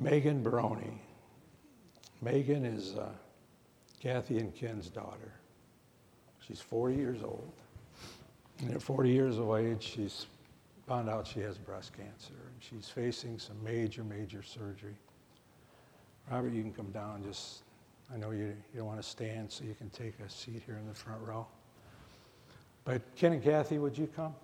Megan 0.00 0.42
Baroni. 0.42 1.00
Megan 2.22 2.64
is 2.64 2.94
uh, 2.94 3.08
Kathy 4.00 4.38
and 4.38 4.54
Ken's 4.54 4.88
daughter. 4.88 5.32
She's 6.40 6.60
40 6.60 6.96
years 6.96 7.22
old. 7.22 7.52
And 8.60 8.70
at 8.72 8.82
40 8.82 9.10
years 9.10 9.38
of 9.38 9.54
age, 9.54 9.82
she's 9.82 10.26
found 10.86 11.08
out 11.08 11.26
she 11.26 11.40
has 11.40 11.58
breast 11.58 11.92
cancer 11.92 12.32
and 12.32 12.56
she's 12.60 12.88
facing 12.88 13.38
some 13.38 13.62
major, 13.62 14.02
major 14.02 14.42
surgery. 14.42 14.96
Robert, 16.30 16.52
you 16.52 16.62
can 16.62 16.72
come 16.72 16.90
down. 16.90 17.22
Just, 17.22 17.62
I 18.12 18.16
know 18.16 18.30
you, 18.30 18.54
you 18.72 18.78
don't 18.78 18.86
want 18.86 19.00
to 19.00 19.08
stand, 19.08 19.50
so 19.50 19.64
you 19.64 19.74
can 19.74 19.90
take 19.90 20.14
a 20.20 20.30
seat 20.30 20.62
here 20.64 20.76
in 20.76 20.86
the 20.88 20.94
front 20.94 21.20
row. 21.22 21.46
But 22.88 23.02
Ken 23.16 23.34
and 23.34 23.44
Kathy, 23.44 23.76
would 23.76 23.98
you 23.98 24.06
come? 24.06 24.34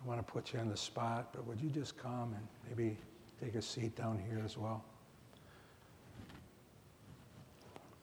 I 0.00 0.06
want 0.06 0.24
to 0.24 0.32
put 0.32 0.52
you 0.52 0.60
on 0.60 0.68
the 0.68 0.76
spot, 0.76 1.30
but 1.32 1.44
would 1.44 1.60
you 1.60 1.70
just 1.70 1.98
come 1.98 2.36
and 2.36 2.46
maybe 2.68 2.96
take 3.42 3.56
a 3.56 3.62
seat 3.62 3.96
down 3.96 4.16
here 4.30 4.40
as 4.44 4.56
well? 4.56 4.84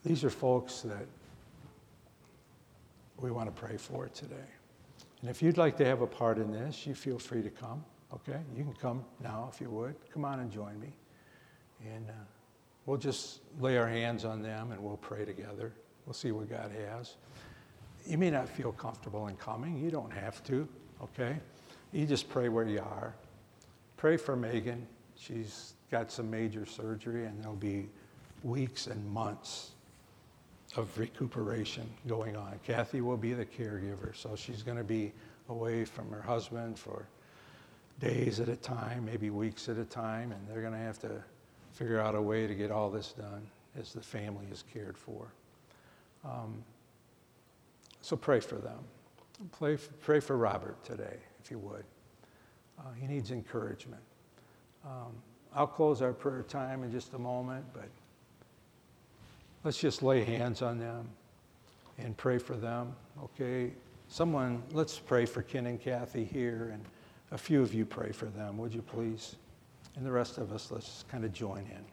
These 0.04 0.26
are 0.26 0.30
folks 0.30 0.82
that 0.82 1.06
we 3.22 3.32
want 3.32 3.48
to 3.48 3.62
pray 3.62 3.78
for 3.78 4.10
today. 4.10 4.50
And 5.22 5.30
if 5.30 5.42
you'd 5.42 5.58
like 5.58 5.78
to 5.78 5.86
have 5.86 6.02
a 6.02 6.08
part 6.08 6.38
in 6.38 6.52
this, 6.52 6.86
you 6.86 6.96
feel 6.96 7.18
free 7.18 7.44
to 7.44 7.50
come. 7.50 7.82
Okay? 8.14 8.42
You 8.58 8.66
can 8.66 8.74
come 8.74 9.06
now 9.24 9.50
if 9.54 9.62
you 9.62 9.70
would. 9.70 9.96
Come 10.14 10.26
on 10.26 10.42
and 10.42 10.52
join 10.52 10.78
me. 10.82 10.92
And 11.96 12.10
uh, 12.10 12.14
we'll 12.86 12.98
just 12.98 13.40
lay 13.58 13.78
our 13.78 13.88
hands 13.88 14.26
on 14.26 14.42
them 14.42 14.74
and 14.74 14.84
we'll 14.84 14.98
pray 14.98 15.24
together. 15.24 15.72
We'll 16.06 16.14
see 16.14 16.34
what 16.34 16.50
God 16.50 16.74
has. 16.90 17.16
You 18.06 18.18
may 18.18 18.30
not 18.30 18.48
feel 18.48 18.72
comfortable 18.72 19.28
in 19.28 19.36
coming. 19.38 19.78
You 19.78 19.92
don't 19.92 20.12
have 20.12 20.44
to. 20.46 20.68
Okay? 21.02 21.38
You 21.92 22.06
just 22.06 22.30
pray 22.30 22.50
where 22.50 22.68
you 22.68 22.80
are. 22.80 23.16
Pray 23.98 24.18
for 24.18 24.36
Megan. 24.36 24.86
She's 25.18 25.74
got 25.90 26.12
some 26.12 26.30
major 26.30 26.66
surgery, 26.66 27.26
and 27.26 27.42
there'll 27.42 27.56
be 27.56 27.88
weeks 28.44 28.88
and 28.88 29.06
months 29.10 29.72
of 30.76 30.98
recuperation 30.98 31.90
going 32.08 32.36
on. 32.36 32.60
Kathy 32.66 33.02
will 33.02 33.18
be 33.18 33.34
the 33.34 33.46
caregiver, 33.46 34.16
so 34.16 34.36
she's 34.36 34.62
going 34.62 34.78
to 34.78 34.84
be 34.84 35.12
away 35.50 35.86
from 35.86 36.10
her 36.12 36.22
husband 36.22 36.78
for 36.78 37.08
days 38.00 38.40
at 38.40 38.50
a 38.50 38.56
time, 38.58 39.06
maybe 39.06 39.30
weeks 39.30 39.70
at 39.70 39.78
a 39.78 39.86
time, 39.86 40.32
and 40.32 40.42
they're 40.48 40.62
going 40.62 40.74
to 40.74 40.80
have 40.80 41.00
to 41.00 41.24
figure 41.72 42.00
out 42.00 42.16
a 42.16 42.22
way 42.22 42.46
to 42.46 42.54
get 42.54 42.72
all 42.72 42.90
this 42.90 43.14
done 43.14 43.48
as 43.80 43.94
the 43.94 44.02
family 44.02 44.46
is 44.52 44.64
cared 44.74 44.98
for. 44.98 45.28
Um, 46.24 46.64
so 48.06 48.16
pray 48.16 48.40
for 48.40 48.58
them. 48.58 48.78
Pray, 49.58 49.78
pray 50.04 50.20
for 50.20 50.38
Robert 50.38 50.82
today, 50.84 51.18
if 51.44 51.50
you 51.50 51.58
would. 51.58 51.84
Uh, 52.78 52.84
he 53.02 53.08
needs 53.08 53.32
encouragement. 53.32 54.02
Um, 54.86 55.12
I'll 55.56 55.66
close 55.66 56.04
our 56.04 56.14
prayer 56.14 56.44
time 56.44 56.84
in 56.84 56.92
just 56.92 57.16
a 57.16 57.18
moment, 57.18 57.66
but 57.74 57.90
let's 59.64 59.80
just 59.80 60.04
lay 60.04 60.24
hands 60.24 60.62
on 60.62 60.78
them 60.78 61.10
and 61.98 62.16
pray 62.16 62.38
for 62.38 62.56
them, 62.56 62.96
okay? 63.24 63.72
Someone, 64.08 64.62
let's 64.72 65.00
pray 65.00 65.26
for 65.26 65.42
Ken 65.42 65.66
and 65.66 65.82
Kathy 65.82 66.26
here, 66.26 66.70
and 66.74 66.86
a 67.32 67.38
few 67.40 67.60
of 67.60 67.74
you 67.74 67.86
pray 67.86 68.12
for 68.12 68.28
them, 68.28 68.60
would 68.60 68.72
you 68.72 68.84
please? 68.84 69.36
And 69.96 70.06
the 70.06 70.12
rest 70.12 70.38
of 70.38 70.52
us, 70.52 70.70
let's 70.70 71.06
kind 71.10 71.26
of 71.26 71.34
join 71.34 71.66
in. 71.72 71.86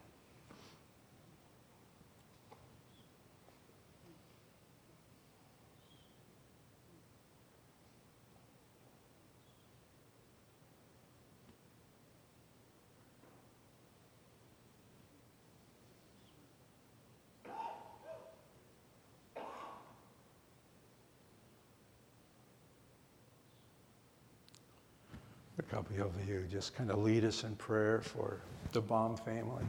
couple 25.73 25.95
of 26.05 26.29
you 26.29 26.42
just 26.53 26.75
kind 26.75 26.91
of 26.91 26.99
lead 26.99 27.25
us 27.25 27.43
in 27.43 27.55
prayer 27.55 27.99
for 27.99 28.37
the 28.73 28.79
Baum 28.79 29.17
family, 29.17 29.63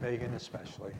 Megan 0.00 0.32
especially. 0.34 0.92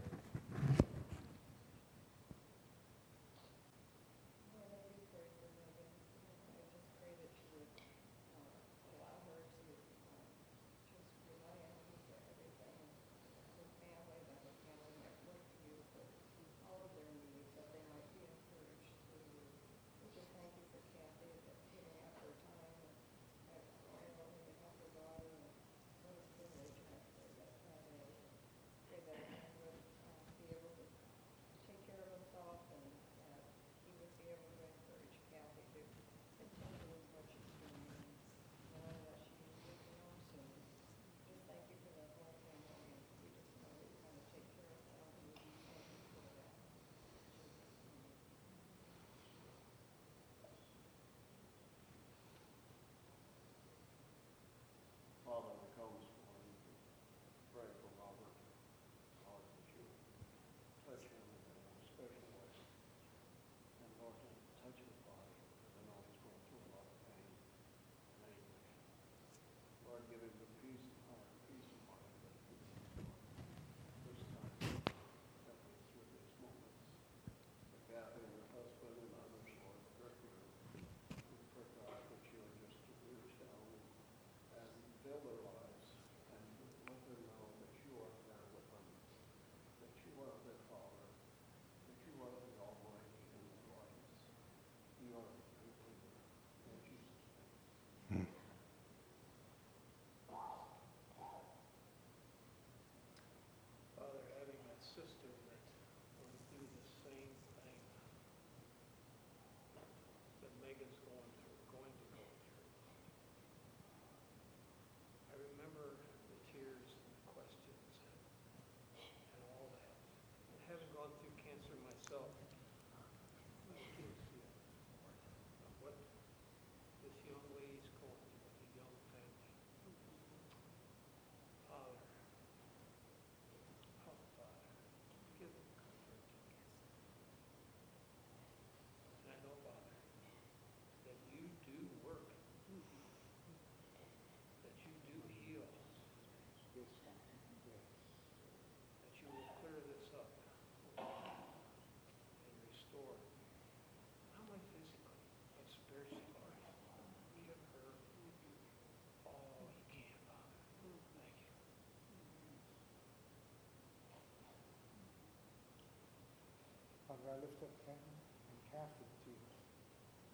Lift 167.42 167.62
up 167.62 167.74
Kevin 167.86 168.16
and 168.50 168.58
Kathy 168.74 169.06
to 169.06 169.30
you. 169.30 169.38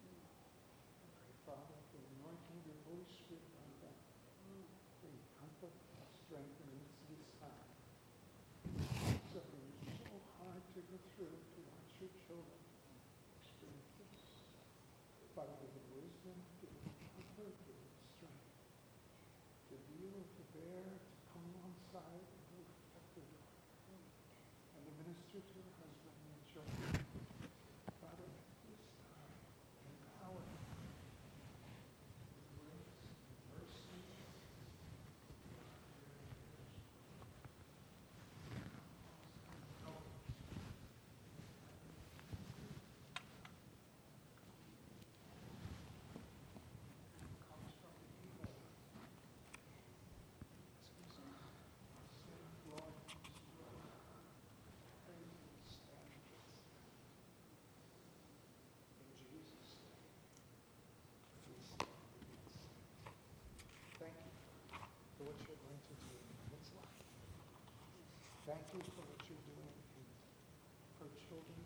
Pray, 0.03 1.35
Father, 1.45 1.77
for 1.93 1.97
the 2.01 2.09
anointing 2.21 2.57
of 2.61 2.65
your 2.65 2.79
Holy 2.89 3.07
Spirit 3.09 3.49
on 3.61 3.69
them. 3.81 3.97
Mm. 4.49 4.65
Bring 5.05 5.17
comfort 5.37 5.75
and 5.75 6.09
strength 6.25 6.55
in 6.61 6.67
the 6.69 6.77
midst 6.81 6.97
of 7.01 7.07
this 7.13 7.29
time. 7.37 7.67
Suffering 9.31 9.69
is 9.85 9.97
so 10.01 10.17
hard 10.41 10.63
to 10.73 10.79
go 10.81 10.97
through 11.13 11.37
to 11.37 11.59
watch 11.69 11.91
your 12.01 12.11
children 12.25 12.59
experience 13.37 13.91
this. 14.01 14.17
Father, 15.37 15.53
give 15.61 15.73
them 15.75 15.87
wisdom, 15.93 16.37
give 16.61 16.73
them 16.73 16.89
comfort, 17.13 17.53
give 17.69 17.77
them 17.77 17.93
strength 18.17 18.49
to 19.69 19.75
deal, 19.93 20.17
to 20.25 20.43
bear, 20.57 20.85
to 20.89 21.13
come 21.29 21.45
alongside, 21.53 22.25
and 22.25 22.41
to 22.49 22.59
protect 22.95 23.09
their 23.13 23.29
daughter, 23.35 23.99
and 24.73 24.81
to 24.87 24.91
minister 25.05 25.39
to 25.43 25.55
her 25.61 25.73
husband 25.83 26.17
and 26.25 26.41
children. 26.49 26.91
Father, 27.99 28.27
at 28.31 28.47
this 28.63 28.83
time, 29.11 29.35
empower 29.91 30.39
them 30.39 30.63
with 32.35 32.47
grace 32.55 32.95
and 33.35 33.49
mercy. 33.51 33.91
comes 47.49 47.71
from 47.81 47.93
the 48.01 48.09
evil. 48.25 48.51
Sin, 50.83 51.31
Lord, 52.69 52.93
destroy. 53.07 53.79
Praise 55.05 55.39
and 55.45 55.63
stand 55.65 56.09
against 56.15 56.61
them. 56.65 56.91
In 59.01 59.09
Jesus' 59.15 59.77
name, 59.85 60.09
we 61.47 61.55
stand 61.61 62.01
against 62.15 62.57
them. 62.59 63.05
Thank 63.99 64.17
you 64.19 64.33
for 65.17 65.23
what 65.29 65.37
you're 65.45 65.61
going 65.61 65.81
to 65.85 65.95
do 65.95 66.13
in 66.15 66.45
this 66.51 66.67
life. 66.75 66.99
Thank 68.47 68.59
you 68.73 68.79
for 68.79 69.01
what 69.01 69.17
you're 69.27 69.41
doing 69.47 69.73
in 69.97 70.05
her 70.99 71.09
children. 71.27 71.65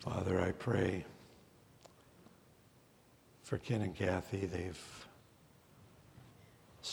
Father, 0.00 0.40
I 0.42 0.52
pray 0.52 1.06
for 3.42 3.56
Ken 3.56 3.80
and 3.80 3.94
Kathy. 3.94 4.44
They've 4.44 5.06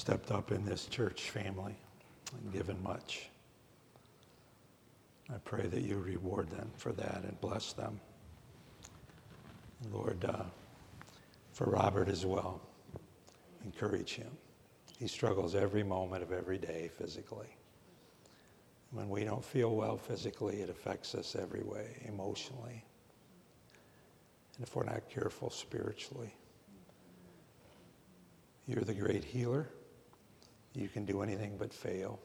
stepped 0.07 0.31
up 0.31 0.53
in 0.53 0.63
this 0.63 0.85
church 0.85 1.31
family 1.31 1.75
and 2.31 2.53
given 2.53 2.81
much. 2.81 3.27
I 5.29 5.37
pray 5.43 5.67
that 5.67 5.81
you 5.81 5.97
reward 5.97 6.49
them 6.49 6.71
for 6.77 6.93
that 6.93 7.23
and 7.25 7.37
bless 7.41 7.73
them. 7.73 7.99
Lord, 9.91 10.23
uh, 10.23 10.43
for 11.51 11.65
Robert 11.65 12.07
as 12.07 12.25
well, 12.25 12.61
encourage 13.65 14.15
him. 14.15 14.31
He 14.97 15.09
struggles 15.09 15.55
every 15.55 15.83
moment 15.83 16.23
of 16.23 16.31
every 16.31 16.57
day 16.57 16.89
physically. 16.97 17.57
When 18.91 19.09
we 19.09 19.25
don't 19.25 19.43
feel 19.43 19.75
well 19.75 19.97
physically, 19.97 20.61
it 20.61 20.69
affects 20.69 21.15
us 21.15 21.35
every 21.35 21.63
way, 21.63 22.01
emotionally. 22.07 22.81
And 24.55 24.65
if 24.65 24.73
we're 24.73 24.85
not 24.85 25.09
careful 25.09 25.49
spiritually, 25.49 26.33
you're 28.67 28.85
the 28.85 28.93
great 28.93 29.25
healer. 29.25 29.67
You 30.77 30.87
can 30.87 31.05
do 31.05 31.23
anything 31.23 31.57
but 31.57 31.73
fail. 31.73 32.19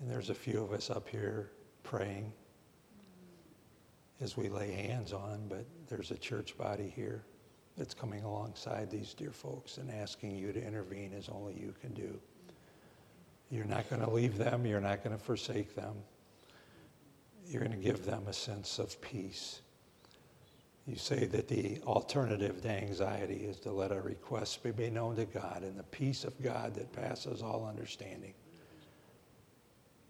And 0.00 0.08
there's 0.08 0.30
a 0.30 0.34
few 0.34 0.62
of 0.62 0.72
us 0.72 0.88
up 0.88 1.08
here 1.08 1.50
praying 1.82 2.32
as 4.20 4.36
we 4.36 4.48
lay 4.48 4.70
hands 4.70 5.12
on, 5.12 5.46
but 5.48 5.64
there's 5.88 6.12
a 6.12 6.16
church 6.16 6.56
body 6.56 6.92
here 6.94 7.24
that's 7.76 7.92
coming 7.92 8.22
alongside 8.22 8.88
these 8.88 9.14
dear 9.14 9.32
folks 9.32 9.78
and 9.78 9.90
asking 9.90 10.36
you 10.36 10.52
to 10.52 10.64
intervene 10.64 11.12
as 11.12 11.28
only 11.28 11.54
you 11.54 11.74
can 11.80 11.92
do. 11.92 12.20
You're 13.50 13.64
not 13.64 13.90
going 13.90 14.02
to 14.02 14.10
leave 14.10 14.38
them, 14.38 14.64
you're 14.64 14.80
not 14.80 15.02
going 15.02 15.16
to 15.16 15.22
forsake 15.22 15.74
them. 15.74 15.96
You're 17.48 17.64
going 17.64 17.72
to 17.72 17.84
give 17.84 18.04
them 18.04 18.24
a 18.28 18.32
sense 18.32 18.78
of 18.78 19.00
peace. 19.00 19.62
You 20.88 20.96
say 20.96 21.26
that 21.26 21.48
the 21.48 21.80
alternative 21.84 22.62
to 22.62 22.70
anxiety 22.70 23.44
is 23.44 23.60
to 23.60 23.70
let 23.70 23.92
our 23.92 24.00
requests 24.00 24.56
be 24.56 24.72
made 24.72 24.94
known 24.94 25.16
to 25.16 25.26
God, 25.26 25.62
and 25.62 25.78
the 25.78 25.82
peace 25.82 26.24
of 26.24 26.42
God 26.42 26.74
that 26.76 26.90
passes 26.94 27.42
all 27.42 27.66
understanding 27.68 28.32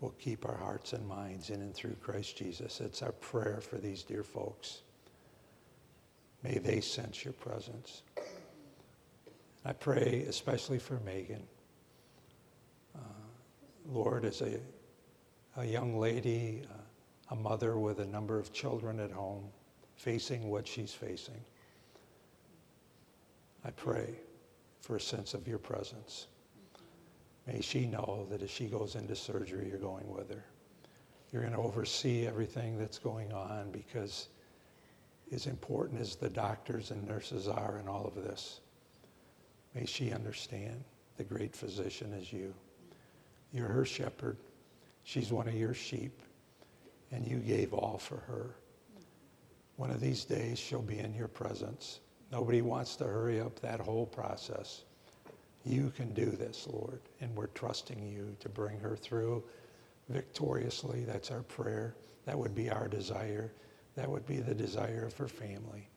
will 0.00 0.14
keep 0.20 0.46
our 0.46 0.56
hearts 0.56 0.92
and 0.92 1.04
minds 1.04 1.50
in 1.50 1.62
and 1.62 1.74
through 1.74 1.96
Christ 1.96 2.36
Jesus. 2.36 2.80
It's 2.80 3.02
our 3.02 3.10
prayer 3.10 3.60
for 3.60 3.78
these 3.78 4.04
dear 4.04 4.22
folks. 4.22 4.82
May 6.44 6.58
they 6.58 6.80
sense 6.80 7.24
your 7.24 7.32
presence. 7.32 8.02
I 9.64 9.72
pray 9.72 10.26
especially 10.28 10.78
for 10.78 11.00
Megan. 11.00 11.42
Uh, 12.94 13.00
Lord, 13.84 14.24
as 14.24 14.42
a, 14.42 14.60
a 15.56 15.64
young 15.64 15.98
lady, 15.98 16.62
uh, 16.70 17.32
a 17.32 17.36
mother 17.36 17.76
with 17.78 17.98
a 17.98 18.06
number 18.06 18.38
of 18.38 18.52
children 18.52 19.00
at 19.00 19.10
home, 19.10 19.48
facing 19.98 20.48
what 20.48 20.66
she's 20.66 20.94
facing, 20.94 21.40
I 23.64 23.70
pray 23.72 24.14
for 24.80 24.96
a 24.96 25.00
sense 25.00 25.34
of 25.34 25.46
your 25.46 25.58
presence. 25.58 26.28
May 27.46 27.60
she 27.60 27.86
know 27.86 28.26
that 28.30 28.42
as 28.42 28.50
she 28.50 28.66
goes 28.66 28.94
into 28.94 29.16
surgery, 29.16 29.68
you're 29.68 29.78
going 29.78 30.08
with 30.08 30.30
her. 30.30 30.44
You're 31.32 31.42
going 31.42 31.54
to 31.54 31.60
oversee 31.60 32.26
everything 32.26 32.78
that's 32.78 32.98
going 32.98 33.32
on 33.32 33.70
because, 33.70 34.28
as 35.32 35.46
important 35.46 36.00
as 36.00 36.14
the 36.14 36.30
doctors 36.30 36.90
and 36.90 37.06
nurses 37.06 37.48
are 37.48 37.78
in 37.78 37.88
all 37.88 38.06
of 38.06 38.14
this, 38.14 38.60
may 39.74 39.84
she 39.84 40.12
understand 40.12 40.82
the 41.16 41.24
great 41.24 41.54
physician 41.54 42.12
is 42.12 42.32
you. 42.32 42.54
You're 43.52 43.68
her 43.68 43.84
shepherd. 43.84 44.36
She's 45.02 45.32
one 45.32 45.48
of 45.48 45.54
your 45.54 45.74
sheep, 45.74 46.22
and 47.10 47.26
you 47.26 47.38
gave 47.38 47.74
all 47.74 47.98
for 47.98 48.18
her. 48.18 48.54
One 49.78 49.92
of 49.92 50.00
these 50.00 50.24
days, 50.24 50.58
she'll 50.58 50.82
be 50.82 50.98
in 50.98 51.14
your 51.14 51.28
presence. 51.28 52.00
Nobody 52.32 52.62
wants 52.62 52.96
to 52.96 53.04
hurry 53.04 53.40
up 53.40 53.60
that 53.60 53.78
whole 53.78 54.06
process. 54.06 54.82
You 55.64 55.92
can 55.96 56.12
do 56.14 56.26
this, 56.26 56.66
Lord, 56.68 57.00
and 57.20 57.32
we're 57.36 57.46
trusting 57.46 58.04
you 58.04 58.36
to 58.40 58.48
bring 58.48 58.80
her 58.80 58.96
through 58.96 59.44
victoriously. 60.08 61.04
That's 61.04 61.30
our 61.30 61.42
prayer. 61.42 61.94
That 62.24 62.36
would 62.36 62.56
be 62.56 62.68
our 62.68 62.88
desire. 62.88 63.52
That 63.94 64.10
would 64.10 64.26
be 64.26 64.38
the 64.38 64.52
desire 64.52 65.04
of 65.06 65.16
her 65.16 65.28
family. 65.28 65.88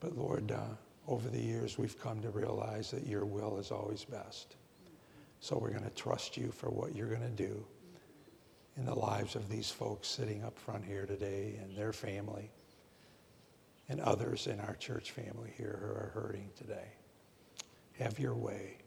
But 0.00 0.18
Lord, 0.18 0.52
uh, 0.52 0.74
over 1.08 1.30
the 1.30 1.40
years, 1.40 1.78
we've 1.78 1.98
come 1.98 2.20
to 2.20 2.28
realize 2.28 2.90
that 2.90 3.06
your 3.06 3.24
will 3.24 3.56
is 3.56 3.70
always 3.70 4.04
best. 4.04 4.56
So 5.40 5.56
we're 5.56 5.70
going 5.70 5.84
to 5.84 5.90
trust 5.90 6.36
you 6.36 6.52
for 6.52 6.68
what 6.68 6.94
you're 6.94 7.08
going 7.08 7.22
to 7.22 7.28
do 7.30 7.64
in 8.76 8.84
the 8.86 8.94
lives 8.94 9.36
of 9.36 9.48
these 9.48 9.70
folks 9.70 10.08
sitting 10.08 10.42
up 10.44 10.58
front 10.58 10.84
here 10.84 11.06
today 11.06 11.58
and 11.62 11.76
their 11.76 11.92
family 11.92 12.50
and 13.88 14.00
others 14.00 14.46
in 14.46 14.58
our 14.60 14.74
church 14.76 15.10
family 15.10 15.52
here 15.56 15.78
who 15.80 15.86
are 15.88 16.10
hurting 16.14 16.48
today. 16.56 16.88
Have 17.98 18.18
your 18.18 18.34
way. 18.34 18.78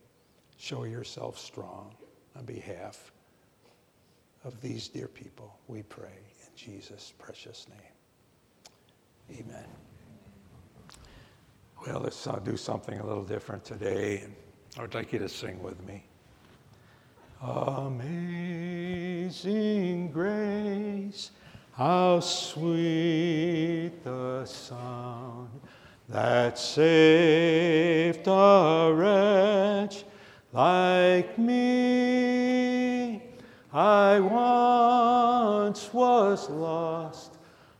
Show 0.57 0.85
yourself 0.85 1.37
strong 1.37 1.93
on 2.35 2.45
behalf 2.45 3.11
of 4.45 4.61
these 4.61 4.87
dear 4.87 5.07
people, 5.07 5.57
we 5.67 5.81
pray 5.81 6.19
in 6.43 6.49
Jesus' 6.55 7.13
precious 7.17 7.65
name. 7.67 9.39
Amen. 9.39 9.65
Well, 11.85 11.99
let's 12.01 12.27
uh, 12.27 12.39
do 12.43 12.55
something 12.55 12.99
a 12.99 13.05
little 13.05 13.23
different 13.23 13.65
today, 13.65 14.21
and 14.23 14.35
I 14.77 14.81
would 14.81 14.93
like 14.93 15.11
you 15.11 15.19
to 15.19 15.29
sing 15.29 15.61
with 15.63 15.83
me. 15.85 16.05
Amazing 17.41 18.11
grace, 20.11 21.31
how 21.73 22.19
sweet 22.19 23.91
the 24.03 24.45
sound 24.45 25.49
that 26.07 26.57
saved 26.57 28.27
a 28.27 28.91
wretch 28.95 30.05
like 30.53 31.37
me. 31.37 33.21
I 33.73 34.19
once 34.21 35.93
was 35.93 36.49
lost, 36.49 37.37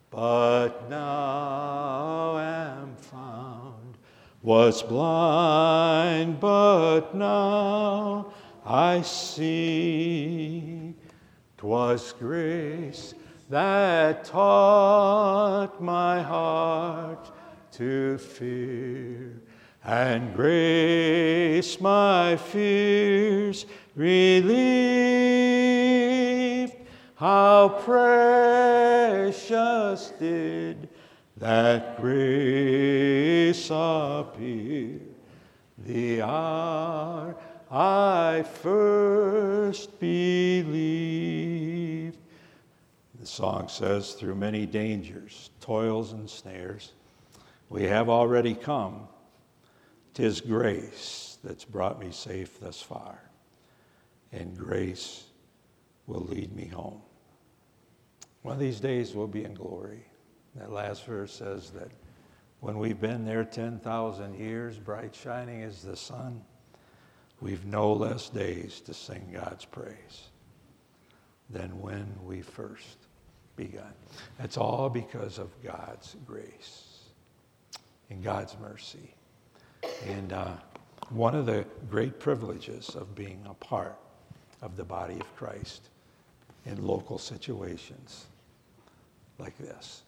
but 0.09 0.89
now 0.89 2.37
am 2.37 2.95
found. 2.97 3.97
Was 4.43 4.83
blind, 4.83 6.39
but 6.41 7.15
now 7.15 8.33
I 8.65 9.01
see. 9.01 10.95
'Twas 11.57 12.13
grace 12.19 13.13
that 13.49 14.25
taught 14.25 15.81
my 15.81 16.21
heart 16.21 17.31
to 17.73 18.17
fear, 18.17 19.41
and 19.83 20.35
grace 20.35 21.79
my 21.79 22.37
fears 22.37 23.65
relieved. 23.95 24.55
How 27.15 27.69
precious 27.83 29.31
did 30.19 30.89
that 31.37 32.01
grace 32.01 33.69
appear 33.71 34.99
the 35.77 36.21
hour 36.21 37.35
I 37.77 38.45
first 38.61 39.99
believed. 39.99 40.77
The 43.19 43.25
song 43.27 43.67
says, 43.67 44.13
through 44.13 44.35
many 44.35 44.65
dangers, 44.65 45.49
toils, 45.59 46.13
and 46.13 46.29
snares, 46.29 46.93
we 47.67 47.83
have 47.83 48.07
already 48.07 48.53
come. 48.53 49.09
Tis 50.13 50.39
grace 50.39 51.37
that's 51.43 51.65
brought 51.65 51.99
me 51.99 52.11
safe 52.11 52.61
thus 52.61 52.81
far, 52.81 53.19
and 54.31 54.57
grace 54.57 55.25
will 56.07 56.21
lead 56.21 56.55
me 56.55 56.67
home. 56.67 57.01
One 58.41 58.53
of 58.53 58.59
these 58.59 58.79
days 58.79 59.13
we'll 59.13 59.27
be 59.27 59.43
in 59.43 59.53
glory. 59.53 60.05
That 60.55 60.71
last 60.71 61.03
verse 61.03 61.33
says 61.33 61.71
that 61.71 61.91
when 62.61 62.77
we've 62.77 63.01
been 63.01 63.25
there 63.25 63.43
10,000 63.43 64.39
years, 64.39 64.77
bright 64.77 65.13
shining 65.13 65.61
as 65.61 65.81
the 65.81 65.97
sun, 65.97 66.41
we've 67.41 67.65
no 67.65 67.93
less 67.93 68.29
days 68.29 68.81
to 68.81 68.93
sing 68.93 69.29
God's 69.33 69.65
praise 69.65 70.29
than 71.49 71.79
when 71.81 72.07
we 72.23 72.41
first 72.41 72.97
begun. 73.55 73.93
That's 74.37 74.57
all 74.57 74.89
because 74.89 75.37
of 75.37 75.49
God's 75.63 76.15
grace 76.25 76.99
and 78.09 78.23
God's 78.23 78.55
mercy. 78.59 79.13
And 80.07 80.33
uh, 80.33 80.53
one 81.09 81.35
of 81.35 81.45
the 81.45 81.65
great 81.89 82.19
privileges 82.19 82.95
of 82.95 83.15
being 83.15 83.41
a 83.49 83.53
part 83.53 83.97
of 84.61 84.75
the 84.75 84.83
body 84.83 85.19
of 85.19 85.35
Christ 85.35 85.89
in 86.65 86.85
local 86.85 87.17
situations 87.17 88.25
like 89.37 89.57
this 89.57 90.03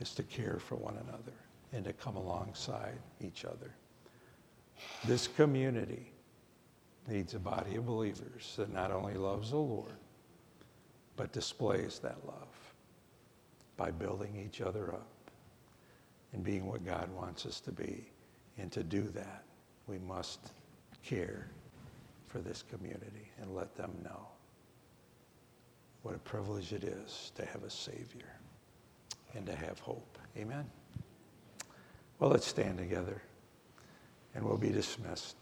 is 0.00 0.12
to 0.14 0.22
care 0.22 0.58
for 0.58 0.76
one 0.76 0.96
another 1.06 1.36
and 1.72 1.84
to 1.84 1.92
come 1.92 2.16
alongside 2.16 2.98
each 3.20 3.44
other. 3.44 3.70
This 5.04 5.26
community 5.26 6.12
needs 7.08 7.34
a 7.34 7.38
body 7.38 7.76
of 7.76 7.86
believers 7.86 8.54
that 8.56 8.72
not 8.72 8.90
only 8.90 9.14
loves 9.14 9.50
the 9.50 9.56
Lord, 9.56 9.96
but 11.16 11.32
displays 11.32 11.98
that 12.00 12.18
love 12.26 12.74
by 13.76 13.90
building 13.90 14.36
each 14.36 14.60
other 14.60 14.92
up 14.92 15.08
and 16.32 16.42
being 16.42 16.66
what 16.66 16.84
God 16.84 17.10
wants 17.14 17.46
us 17.46 17.60
to 17.60 17.72
be. 17.72 18.10
And 18.58 18.72
to 18.72 18.82
do 18.82 19.02
that, 19.14 19.44
we 19.86 19.98
must 19.98 20.52
care 21.02 21.48
for 22.28 22.38
this 22.38 22.62
community 22.62 23.30
and 23.40 23.54
let 23.54 23.74
them 23.76 23.92
know 24.04 24.26
what 26.02 26.14
a 26.14 26.18
privilege 26.18 26.72
it 26.72 26.84
is 26.84 27.32
to 27.34 27.44
have 27.44 27.62
a 27.64 27.70
Savior 27.70 28.32
and 29.34 29.46
to 29.46 29.54
have 29.54 29.78
hope. 29.78 30.18
Amen? 30.36 30.64
Well, 32.18 32.30
let's 32.30 32.46
stand 32.46 32.78
together 32.78 33.22
and 34.34 34.44
we'll 34.44 34.58
be 34.58 34.70
dismissed. 34.70 35.36